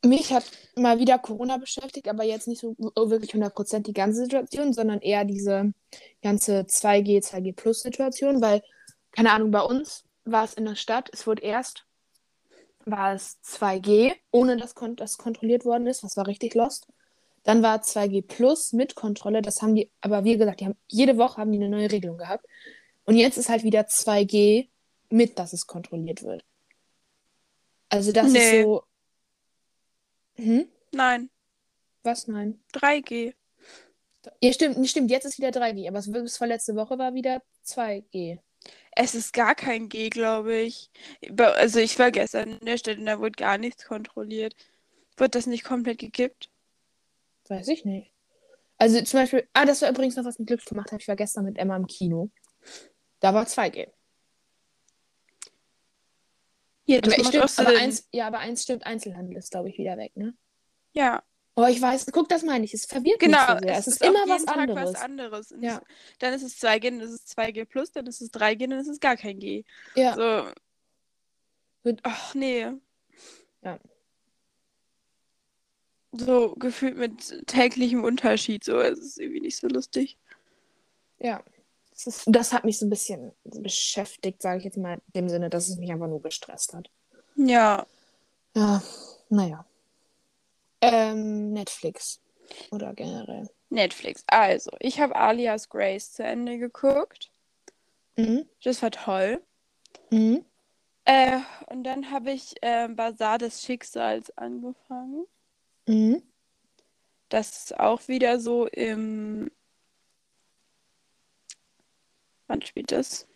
Mich 0.03 0.33
hat 0.33 0.45
mal 0.75 0.99
wieder 0.99 1.17
Corona 1.19 1.57
beschäftigt, 1.57 2.07
aber 2.07 2.23
jetzt 2.23 2.47
nicht 2.47 2.61
so 2.61 2.75
wirklich 2.77 3.33
100% 3.33 3.79
die 3.87 3.93
ganze 3.93 4.23
Situation, 4.23 4.73
sondern 4.73 4.99
eher 4.99 5.25
diese 5.25 5.73
ganze 6.21 6.65
2G, 6.65 7.21
2G 7.21 7.53
Plus 7.55 7.81
Situation, 7.81 8.41
weil, 8.41 8.61
keine 9.11 9.31
Ahnung, 9.31 9.51
bei 9.51 9.61
uns 9.61 10.03
war 10.23 10.43
es 10.43 10.53
in 10.53 10.65
der 10.65 10.75
Stadt, 10.75 11.09
es 11.13 11.25
wurde 11.25 11.41
erst, 11.43 11.85
war 12.85 13.13
es 13.13 13.37
2G, 13.43 14.13
ohne 14.31 14.57
dass 14.57 14.75
kon 14.75 14.95
das 14.95 15.17
kontrolliert 15.17 15.65
worden 15.65 15.87
ist, 15.87 16.03
was 16.03 16.15
war 16.17 16.27
richtig 16.27 16.53
lost. 16.53 16.87
Dann 17.47 17.63
war 17.63 17.81
2G 17.81 18.21
Plus 18.23 18.73
mit 18.73 18.95
Kontrolle, 18.95 19.41
das 19.41 19.61
haben 19.61 19.73
die, 19.73 19.89
aber 20.01 20.25
wie 20.25 20.37
gesagt, 20.37 20.59
die 20.59 20.65
haben, 20.65 20.75
jede 20.89 21.17
Woche 21.17 21.37
haben 21.37 21.49
die 21.53 21.57
eine 21.57 21.69
neue 21.69 21.89
Regelung 21.89 22.17
gehabt. 22.17 22.45
Und 23.05 23.15
jetzt 23.15 23.37
ist 23.37 23.47
halt 23.47 23.63
wieder 23.63 23.87
2G 23.87 24.67
mit, 25.09 25.39
dass 25.39 25.53
es 25.53 25.65
kontrolliert 25.65 26.23
wird. 26.23 26.43
Also 27.87 28.11
das 28.11 28.33
Nee. 28.33 28.39
ist 28.59 28.63
so. 28.63 28.83
Hm? 30.35 30.67
Nein, 30.91 31.29
Was? 32.03 32.27
Nein. 32.27 32.59
3G. 32.73 33.33
Ja, 34.41 34.51
stimmt, 34.51 34.85
stimmt, 34.89 35.09
jetzt 35.09 35.23
ist 35.25 35.37
wieder 35.37 35.51
3G, 35.51 35.87
aber 35.87 36.01
bis 36.01 36.35
vorletzte 36.37 36.75
Woche 36.75 36.97
war 36.97 37.13
wieder 37.13 37.41
2G. 37.63 38.39
Es 38.91 39.15
ist 39.15 39.31
gar 39.31 39.55
kein 39.55 39.87
G, 39.87 40.09
glaube 40.09 40.57
ich. 40.57 40.89
Also 41.37 41.79
ich 41.79 41.97
war 41.97 42.11
gestern 42.11 42.57
in 42.59 42.65
der 42.65 42.77
Stadt 42.77 42.97
und 42.97 43.05
da 43.05 43.19
wurde 43.19 43.31
gar 43.37 43.57
nichts 43.57 43.85
kontrolliert. 43.85 44.53
Wird 45.17 45.35
das 45.35 45.45
nicht 45.47 45.63
komplett 45.63 45.99
gekippt? 45.99 46.49
Weiß 47.49 47.67
ich 47.69 47.85
nicht. 47.85 48.11
Also 48.77 49.01
zum 49.01 49.21
Beispiel, 49.21 49.47
ah, 49.53 49.65
das 49.65 49.81
war 49.81 49.89
übrigens 49.89 50.15
noch, 50.15 50.25
was 50.25 50.37
mich 50.37 50.47
glücklich 50.47 50.67
gemacht 50.69 50.91
hat. 50.91 51.01
Ich 51.01 51.07
war 51.07 51.15
gestern 51.15 51.45
mit 51.45 51.57
Emma 51.57 51.75
im 51.75 51.87
Kino. 51.87 52.29
Da 53.19 53.33
war 53.33 53.45
2G. 53.45 53.87
Ja, 56.85 57.01
das 57.01 57.13
Aber, 57.13 57.23
macht 57.23 57.49
stimmt, 57.49 57.67
aber 57.67 57.77
eins, 57.79 58.07
ja, 58.13 58.27
aber 58.27 58.39
eins 58.39 58.63
stimmt, 58.63 58.85
Einzelhandel 58.85 59.37
ist, 59.37 59.51
glaube 59.51 59.69
ich, 59.69 59.77
wieder 59.77 59.97
weg, 59.97 60.15
ne? 60.15 60.35
Ja, 60.93 61.23
Oh, 61.59 61.65
ich 61.65 61.81
weiß, 61.81 62.05
guck, 62.13 62.29
das 62.29 62.43
meine 62.43 62.65
ich. 62.65 62.73
Es 62.75 62.85
verwirrt 62.85 63.19
genau. 63.19 63.39
mich 63.39 63.47
so 63.47 63.57
sehr. 63.67 63.77
Es, 63.79 63.87
ist 63.87 64.03
auf 64.03 64.09
immer 64.09 64.19
was 64.27 64.45
anderes. 64.47 64.93
was 64.93 65.01
anderes. 65.01 65.51
Und 65.51 65.63
Ja. 65.63 65.77
es- 65.77 66.17
Dann 66.19 66.33
ist 66.35 66.43
es 66.43 66.59
2G, 66.59 66.91
dann 66.91 66.99
ist 67.01 67.09
es 67.09 67.25
2G 67.25 67.65
plus, 67.65 67.91
dann 67.91 68.05
ist 68.05 68.21
es 68.21 68.29
3G, 68.29 68.67
dann 68.69 68.77
ist 68.79 68.87
es 68.87 68.99
gar 68.99 69.17
kein 69.17 69.39
G. 69.39 69.63
Ja. 69.95 70.13
So. 70.13 71.91
Ach 72.03 72.35
nee. 72.35 72.67
Ja. 73.63 73.79
So 76.19 76.55
gefühlt 76.55 76.97
mit 76.97 77.45
täglichem 77.47 78.03
Unterschied. 78.03 78.63
So, 78.63 78.79
es 78.79 78.99
ist 78.99 79.19
irgendwie 79.19 79.41
nicht 79.41 79.57
so 79.57 79.67
lustig. 79.67 80.17
Ja. 81.19 81.43
Das, 81.91 82.07
ist, 82.07 82.23
das 82.27 82.53
hat 82.53 82.63
mich 82.63 82.77
so 82.77 82.85
ein 82.85 82.91
bisschen 82.91 83.31
beschäftigt, 83.43 84.41
sage 84.41 84.59
ich 84.59 84.65
jetzt 84.65 84.77
mal, 84.77 84.95
in 84.95 85.13
dem 85.15 85.29
Sinne, 85.29 85.49
dass 85.49 85.67
es 85.67 85.77
mich 85.77 85.91
einfach 85.91 86.07
nur 86.07 86.21
gestresst 86.21 86.73
hat. 86.73 86.89
Ja. 87.35 87.85
Ja, 88.55 88.81
naja. 89.29 89.65
Ähm, 90.81 91.53
Netflix. 91.53 92.19
Oder 92.71 92.93
generell. 92.93 93.49
Netflix. 93.69 94.23
Also, 94.27 94.71
ich 94.79 94.99
habe 94.99 95.15
Alias 95.15 95.69
Grace 95.69 96.13
zu 96.13 96.23
Ende 96.23 96.57
geguckt. 96.57 97.31
Mhm. 98.15 98.47
Das 98.63 98.81
war 98.81 98.91
toll. 98.91 99.41
Mhm. 100.11 100.45
Äh, 101.05 101.39
und 101.67 101.83
dann 101.83 102.11
habe 102.11 102.31
ich 102.31 102.55
äh, 102.61 102.87
Bazar 102.89 103.37
des 103.37 103.63
Schicksals 103.63 104.35
angefangen. 104.37 105.25
Mhm. 105.87 106.21
Das 107.29 107.57
ist 107.57 107.79
auch 107.79 108.07
wieder 108.07 108.39
so 108.39 108.67
im. 108.67 109.51
Wann 112.47 112.61
spielt 112.61 112.91
das? 112.91 113.27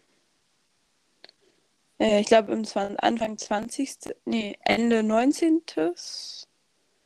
Äh, 2.00 2.22
ich 2.22 2.28
glaube 2.28 2.54
im 2.54 2.64
20, 2.64 3.04
Anfang 3.04 3.38
20. 3.38 4.16
Nee, 4.26 4.58
Ende 4.64 5.04
19. 5.04 5.62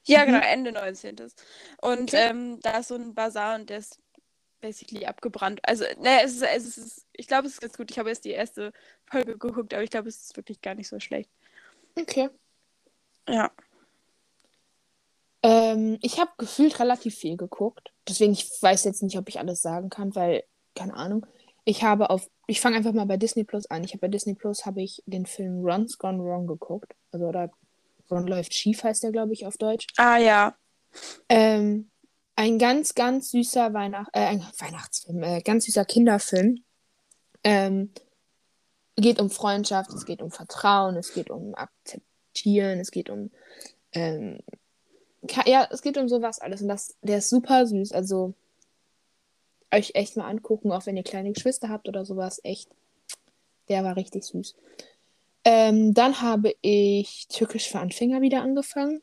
Ja, 0.06 0.22
Mhm. 0.22 0.26
genau, 0.28 0.40
Ende 0.40 0.72
19. 0.72 1.16
Und 1.82 2.14
Okay. 2.14 2.30
ähm, 2.30 2.60
da 2.62 2.80
ist 2.80 2.90
so 2.90 2.96
ein 2.96 3.16
Bazar 3.16 3.56
und 3.56 3.70
der 3.70 3.80
ist 3.80 4.00
basically 4.62 5.06
abgebrannt. 5.06 5.60
Also, 5.64 5.86
ne, 6.00 6.22
es 6.24 6.36
ist, 6.36 6.44
es 6.44 6.78
ist, 6.78 7.08
ich 7.14 7.28
glaube, 7.28 7.48
es 7.48 7.54
ist 7.56 7.62
ganz 7.62 7.78
gut. 7.78 7.92
Ich 7.92 8.00
habe 8.00 8.10
erst 8.10 8.26
die 8.26 8.32
erste 8.32 8.72
Folge 9.06 9.38
geguckt, 9.38 9.74
aber 9.74 9.84
ich 9.84 9.90
glaube, 9.90 10.10
es 10.10 10.22
ist 10.22 10.38
wirklich 10.38 10.62
gar 10.62 10.76
nicht 10.76 10.88
so 10.88 11.00
schlecht. 11.00 11.30
Okay. 11.96 12.30
Ja. 13.28 13.52
Ähm, 15.46 16.00
ich 16.02 16.20
habe 16.20 16.32
gefühlt 16.40 16.80
relativ 16.80 17.16
viel 17.16 17.38
geguckt. 17.38 17.94
Deswegen, 18.10 18.34
ich 18.34 18.50
weiß 18.62 18.84
jetzt 18.84 19.04
nicht, 19.04 19.16
ob 19.16 19.30
ich 19.30 19.38
alles 19.38 19.62
sagen 19.62 19.90
kann, 19.90 20.16
weil, 20.16 20.44
keine 20.74 20.96
Ahnung. 20.96 21.28
Ich 21.66 21.84
habe 21.84 22.10
auf, 22.10 22.28
ich 22.48 22.62
fange 22.62 22.78
einfach 22.78 22.94
mal 22.94 23.06
bei 23.06 23.18
Disney 23.18 23.44
Plus 23.44 23.68
an. 23.68 23.84
Ich 23.84 23.92
habe 23.92 24.02
bei 24.02 24.08
Disney 24.08 24.34
Plus 24.34 24.66
habe 24.66 24.82
ich 24.82 25.04
den 25.06 25.28
Film 25.28 25.64
Run's 25.64 26.00
Gone 26.00 26.24
Wrong 26.24 26.48
geguckt. 26.48 26.96
Also, 27.12 27.28
oder 27.28 27.52
Ron 28.10 28.26
läuft 28.26 28.56
schief 28.56 28.84
heißt 28.84 29.04
der, 29.04 29.12
glaube 29.12 29.34
ich, 29.34 29.46
auf 29.46 29.58
Deutsch. 29.58 29.86
Ah 29.98 30.18
ja. 30.18 30.56
Ähm, 31.30 31.92
ein 32.36 32.58
ganz, 32.58 32.96
ganz 32.96 33.30
süßer 33.30 33.72
Weihnacht, 33.74 34.10
äh, 34.14 34.22
ein 34.22 34.46
Weihnachtsfilm, 34.58 35.22
äh, 35.22 35.42
ganz 35.42 35.66
süßer 35.66 35.86
Kinderfilm. 35.86 36.64
Ähm, 37.44 37.94
geht 38.96 39.22
um 39.22 39.30
Freundschaft, 39.30 39.92
es 39.94 40.06
geht 40.06 40.24
um 40.24 40.32
Vertrauen, 40.32 40.96
es 40.96 41.14
geht 41.14 41.30
um 41.30 41.54
Akzeptieren, 41.54 42.80
es 42.80 42.90
geht 42.90 43.12
um, 43.12 43.30
ähm, 43.92 44.40
ja, 45.46 45.68
es 45.72 45.82
geht 45.82 45.98
um 45.98 46.08
sowas 46.08 46.40
alles. 46.40 46.62
Und 46.62 46.68
das, 46.68 46.96
der 47.02 47.20
ist 47.20 47.30
super 47.30 47.66
süß. 47.66 47.92
Also 47.92 48.34
euch 49.72 49.92
echt 49.94 50.18
mal 50.18 50.28
angucken, 50.28 50.72
auch 50.72 50.86
wenn 50.86 50.98
ihr 50.98 51.04
kleine 51.04 51.32
Geschwister 51.32 51.70
habt 51.70 51.88
oder 51.88 52.06
sowas. 52.06 52.40
Echt, 52.44 52.70
der 53.70 53.84
war 53.84 53.96
richtig 53.96 54.24
süß. 54.24 54.56
Ähm, 55.44 55.94
dann 55.94 56.22
habe 56.22 56.56
ich 56.62 57.28
Türkisch 57.28 57.70
für 57.70 57.80
Anfänger 57.80 58.22
wieder 58.22 58.42
angefangen. 58.42 59.02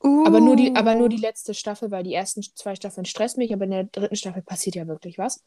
Aber 0.00 0.40
nur, 0.40 0.54
die, 0.56 0.76
aber 0.76 0.94
nur 0.94 1.08
die 1.08 1.16
letzte 1.16 1.54
Staffel, 1.54 1.90
weil 1.90 2.04
die 2.04 2.14
ersten 2.14 2.42
zwei 2.42 2.76
Staffeln 2.76 3.06
stresst 3.06 3.38
mich, 3.38 3.52
aber 3.52 3.64
in 3.64 3.70
der 3.70 3.84
dritten 3.84 4.14
Staffel 4.14 4.42
passiert 4.42 4.76
ja 4.76 4.86
wirklich 4.86 5.18
was. 5.18 5.42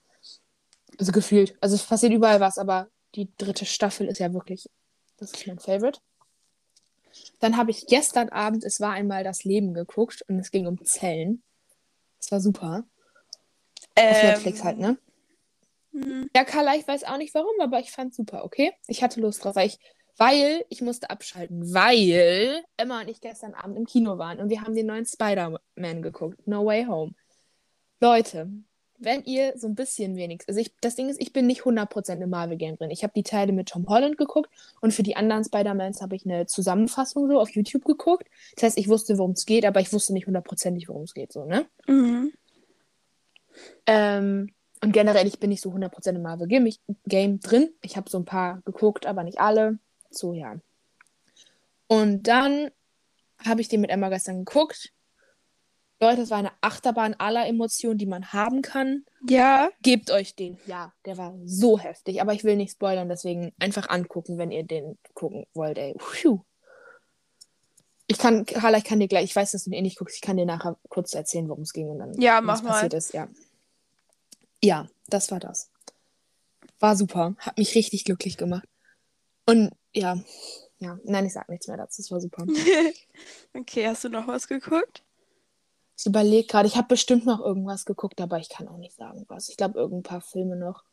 Also 0.98 1.12
gefühlt. 1.12 1.56
Also 1.62 1.76
es 1.76 1.84
passiert 1.84 2.12
überall 2.12 2.39
was, 2.39 2.58
aber 2.58 2.89
die 3.15 3.30
dritte 3.38 3.65
Staffel 3.65 4.08
ist 4.08 4.19
ja 4.19 4.34
wirklich, 4.34 4.69
das 5.17 5.32
ist 5.32 5.48
mein 5.48 5.60
Favorite. 5.60 6.00
Dann 7.40 7.58
habe 7.58 7.72
ich 7.72 7.88
gestern 7.88 8.30
Abend, 8.30 8.64
es 8.64 8.80
war 8.80 8.92
einmal 8.92 9.24
das 9.24 9.44
Leben 9.44 9.74
geguckt 9.74 10.24
und 10.28 10.40
es 10.40 10.52
ging 10.52 10.68
um 10.68 10.84
Zellen. 10.84 11.44
Das 12.20 12.32
war 12.32 12.42
super. 12.42 12.84
Auf 13.96 14.22
Ähm, 14.22 14.24
Netflix 14.24 14.64
halt, 14.64 14.78
ne? 14.78 14.98
hm. 15.94 16.30
Ja, 16.36 16.44
Carla, 16.44 16.76
ich 16.76 16.88
weiß 16.88 17.04
auch 17.06 17.18
nicht 17.18 17.34
warum, 17.34 17.60
aber 17.62 17.80
ich 17.80 17.92
fand 17.92 18.14
super, 18.14 18.44
okay? 18.44 18.74
Ich 18.88 19.04
hatte 19.04 19.22
Lust 19.22 19.44
drauf, 19.44 19.56
weil 19.56 19.68
ich, 19.68 19.80
weil 20.18 20.66
ich 20.70 20.82
musste 20.82 21.10
abschalten, 21.10 21.74
weil 21.74 22.64
Emma 22.78 23.02
und 23.02 23.08
ich 23.10 23.22
gestern 23.22 23.54
Abend 23.54 23.78
im 23.78 23.86
Kino 23.86 24.18
waren 24.18 24.40
und 24.40 24.50
wir 24.50 24.62
haben 24.62 24.76
den 24.76 24.86
neuen 24.86 25.06
Spider-Man 25.06 26.02
geguckt, 26.02 26.46
No 26.48 26.66
Way 26.66 26.86
Home. 26.86 27.14
Leute, 28.02 28.50
wenn 29.00 29.24
ihr 29.24 29.58
so 29.58 29.68
ein 29.68 29.76
bisschen 29.76 30.16
wenig. 30.16 30.44
Also 30.48 30.60
ich, 30.60 30.74
das 30.82 30.96
Ding 30.96 31.10
ist, 31.10 31.22
ich 31.22 31.34
bin 31.34 31.48
nicht 31.48 31.62
100% 31.62 32.22
im 32.22 32.30
Marvel-Game 32.30 32.78
drin. 32.78 32.92
Ich 32.92 33.04
habe 33.04 33.14
die 33.16 33.24
Teile 33.24 33.54
mit 33.54 33.70
Tom 33.70 33.88
Holland 33.88 34.18
geguckt 34.18 34.50
und 34.82 34.94
für 34.94 35.04
die 35.04 35.16
anderen 35.16 35.44
Spider-Mans 35.44 36.02
habe 36.02 36.16
ich 36.16 36.26
eine 36.26 36.46
Zusammenfassung 36.46 37.28
so 37.30 37.40
auf 37.40 37.50
YouTube 37.50 37.86
geguckt. 37.86 38.28
Das 38.56 38.64
heißt, 38.64 38.78
ich 38.78 38.90
wusste, 38.90 39.18
worum 39.18 39.32
es 39.32 39.46
geht, 39.46 39.66
aber 39.66 39.80
ich 39.80 39.92
wusste 39.94 40.14
nicht 40.14 40.28
hundertprozentig, 40.28 40.90
worum 40.90 41.04
es 41.04 41.14
geht, 41.14 41.32
so, 41.32 41.46
ne? 41.46 41.66
Mhm. 41.88 42.34
Ähm, 43.86 44.52
und 44.82 44.92
generell, 44.92 45.28
ich 45.28 45.40
bin 45.40 45.50
nicht 45.50 45.62
so 45.62 45.72
100% 45.72 46.10
im 46.10 46.22
Marvel-Game 46.22 47.40
drin. 47.40 47.70
Ich 47.82 47.98
habe 47.98 48.10
so 48.10 48.18
ein 48.18 48.26
paar 48.26 48.62
geguckt, 48.66 49.06
aber 49.06 49.24
nicht 49.24 49.40
alle. 49.40 49.80
So, 50.10 50.34
ja. 50.34 50.56
Und 51.88 52.28
dann 52.28 52.70
habe 53.46 53.62
ich 53.62 53.70
den 53.70 53.82
mit 53.82 53.90
Emma 53.90 54.10
gestern 54.10 54.46
geguckt. 54.46 54.94
Leute, 56.02 56.22
das 56.22 56.30
war 56.30 56.38
eine 56.38 56.52
Achterbahn 56.62 57.14
aller 57.16 57.46
Emotionen, 57.48 57.98
die 57.98 58.06
man 58.06 58.32
haben 58.32 58.62
kann. 58.62 59.06
Ja. 59.28 59.70
Gebt 59.82 60.12
euch 60.12 60.34
den. 60.36 60.58
Ja, 60.66 60.94
der 61.06 61.18
war 61.18 61.38
so 61.44 61.78
heftig. 61.78 62.22
Aber 62.22 62.34
ich 62.34 62.44
will 62.46 62.56
nicht 62.56 62.72
spoilern, 62.72 63.10
deswegen 63.10 63.52
einfach 63.60 63.90
angucken, 63.90 64.38
wenn 64.38 64.52
ihr 64.52 64.64
den 64.64 64.98
gucken 65.14 65.46
wollt, 65.54 65.78
ey. 65.78 65.96
Phew. 66.00 66.40
Ich 68.08 68.18
kann, 68.18 68.46
Carla, 68.46 68.78
ich 68.78 68.86
kann 68.86 69.00
dir 69.00 69.08
gleich, 69.10 69.26
ich 69.26 69.36
weiß, 69.36 69.52
dass 69.52 69.66
du 69.66 69.70
den 69.70 69.80
eh 69.80 69.82
nicht 69.82 69.98
guckst, 70.00 70.16
ich 70.16 70.22
kann 70.22 70.38
dir 70.38 70.46
nachher 70.46 70.78
kurz 70.88 71.14
erzählen, 71.14 71.48
worum 71.50 71.64
es 71.64 71.74
ging 71.74 71.90
und 71.90 72.00
dann 72.00 72.20
Ja, 72.20 72.38
was 72.38 72.44
mach 72.44 72.64
mal. 72.64 72.70
passiert 72.72 72.94
ist, 72.94 73.14
ja. 73.14 73.28
Ja, 74.64 74.88
das 75.08 75.30
war 75.32 75.40
das. 75.40 75.70
War 76.80 76.96
super. 76.96 77.36
Hat 77.40 77.58
mich 77.58 77.76
richtig 77.76 78.06
glücklich 78.06 78.38
gemacht. 78.38 78.68
Und 79.46 79.72
ja, 79.94 80.18
ja, 80.80 80.98
nein, 81.04 81.26
ich 81.26 81.34
sag 81.34 81.50
nichts 81.50 81.68
mehr 81.68 81.78
dazu. 81.78 82.02
Es 82.02 82.10
war 82.10 82.22
super. 82.22 82.46
okay, 83.54 83.88
hast 83.88 84.06
du 84.06 84.10
noch 84.10 84.28
was 84.28 84.48
geguckt? 84.48 85.04
Ich 86.00 86.06
überlege 86.06 86.48
gerade, 86.48 86.66
ich 86.66 86.78
habe 86.78 86.88
bestimmt 86.88 87.26
noch 87.26 87.42
irgendwas 87.42 87.84
geguckt, 87.84 88.22
aber 88.22 88.40
ich 88.40 88.48
kann 88.48 88.70
auch 88.70 88.78
nicht 88.78 88.96
sagen, 88.96 89.26
was. 89.28 89.50
Ich 89.50 89.58
glaube, 89.58 89.78
irgendein 89.78 90.04
paar 90.04 90.22
Filme 90.22 90.56
noch. 90.56 90.86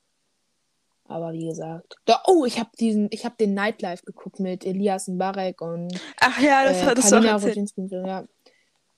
Aber 1.05 1.33
wie 1.33 1.47
gesagt. 1.47 1.95
Da, 2.07 2.25
oh, 2.27 2.45
ich 2.45 2.59
habe 2.59 2.71
diesen, 2.81 3.07
ich 3.13 3.25
habe 3.25 3.37
den 3.39 3.55
Nightlife 3.55 4.05
geguckt 4.05 4.41
mit 4.41 4.67
Elias 4.67 5.07
Mbarek 5.07 5.61
und 5.61 5.97
Ach 6.19 6.41
ja, 6.41 6.65
das 6.65 6.79
äh, 6.79 6.87
hattest 6.87 7.13
du 7.13 7.17
auch 7.17 7.21
Palina 7.21 7.35
erzählt. 7.35 7.57
Rodzinski. 7.57 7.89
Ja. 7.93 8.27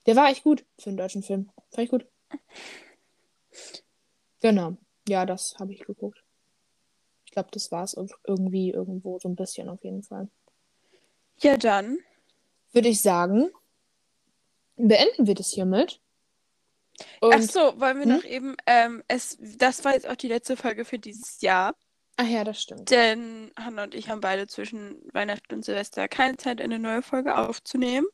Der 0.07 0.17
war 0.17 0.31
echt 0.31 0.45
gut 0.45 0.65
für 0.79 0.89
einen 0.89 0.97
deutschen 0.97 1.23
Film. 1.23 1.51
Fand 1.73 1.85
ich 1.85 1.91
gut. 1.91 2.07
Genau. 4.41 4.79
Ja, 5.07 5.27
das 5.27 5.57
habe 5.59 5.75
ich 5.75 5.81
geguckt. 5.81 6.25
Ich 7.27 7.33
glaube, 7.33 7.51
das 7.53 7.71
war 7.71 7.85
es 7.85 7.95
irgendwie 8.27 8.71
irgendwo 8.71 9.19
so 9.19 9.29
ein 9.29 9.37
bisschen 9.37 9.69
auf 9.69 9.85
jeden 9.85 10.03
Fall. 10.03 10.29
Ja, 11.41 11.59
dann. 11.59 11.99
Würde 12.73 12.89
ich 12.89 13.03
sagen, 13.03 13.51
beenden 14.79 15.27
wir 15.27 15.35
das 15.35 15.51
hiermit. 15.51 16.01
Und, 17.21 17.35
Ach 17.35 17.41
so, 17.43 17.81
wollen 17.81 17.99
wir 17.99 18.07
Hm? 18.07 18.17
noch 18.17 18.25
eben, 18.25 18.57
ähm, 18.67 19.03
es, 19.09 19.39
das 19.41 19.85
war 19.85 19.93
jetzt 19.95 20.09
auch 20.09 20.17
die 20.17 20.29
letzte 20.29 20.57
Folge 20.57 20.85
für 20.85 20.99
dieses 20.99 21.41
Jahr, 21.41 21.75
ach 22.17 22.27
ja, 22.27 22.43
das 22.43 22.61
stimmt. 22.63 22.91
denn 22.91 23.53
Hannah 23.57 23.85
und 23.85 23.95
ich 23.95 24.09
haben 24.09 24.21
beide 24.21 24.49
zwischen 24.49 24.97
Weihnachten 25.13 25.55
und 25.55 25.65
Silvester 25.65 26.09
keine 26.09 26.37
Zeit, 26.39 26.61
eine 26.61 26.79
neue 26.81 27.03
Folge 27.03 27.37
aufzunehmen. 27.39 28.07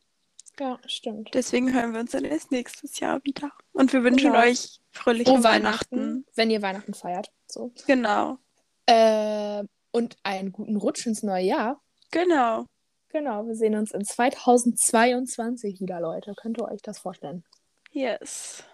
Ja, 0.61 0.79
stimmt. 0.87 1.31
Deswegen 1.35 1.73
hören 1.75 1.95
wir 1.95 2.01
uns 2.01 2.13
dann 2.13 2.25
erst 2.25 2.53
nächstes 2.53 3.01
Jahr 3.01 3.25
wieder. 3.25 3.51
Und 3.73 3.93
wir 3.93 4.05
wünschen 4.05 4.33
Genau. 4.33 4.45
euch 4.45 4.79
fröhliche 4.93 5.33
Frohe 5.33 5.43
Weihnachten. 5.43 5.97
Weihnachten, 5.97 6.27
wenn 6.37 6.51
ihr 6.51 6.63
Weihnachten 6.63 6.95
feiert. 6.95 7.33
So. 7.49 7.73
Genau. 7.87 8.39
Äh, 8.87 9.65
und 9.91 10.17
einen 10.23 10.53
guten 10.53 10.77
Rutsch 10.77 11.07
ins 11.07 11.23
neue 11.25 11.45
Jahr. 11.45 11.81
Genau. 12.13 12.67
Genau, 13.15 13.47
wir 13.47 13.55
sehen 13.55 13.77
uns 13.77 13.93
in 13.93 14.05
2022 14.05 15.81
wieder, 15.81 16.01
Leute. 16.01 16.35
Könnt 16.35 16.59
ihr 16.59 16.65
euch 16.65 16.83
das 16.83 16.99
vorstellen? 16.99 17.45
Yes. 17.93 18.65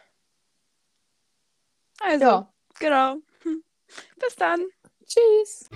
Also, 2.00 2.24
Ja. 2.24 2.53
genau. 2.79 3.16
Bis 4.18 4.37
dann. 4.37 4.64
Tschüss. 5.05 5.68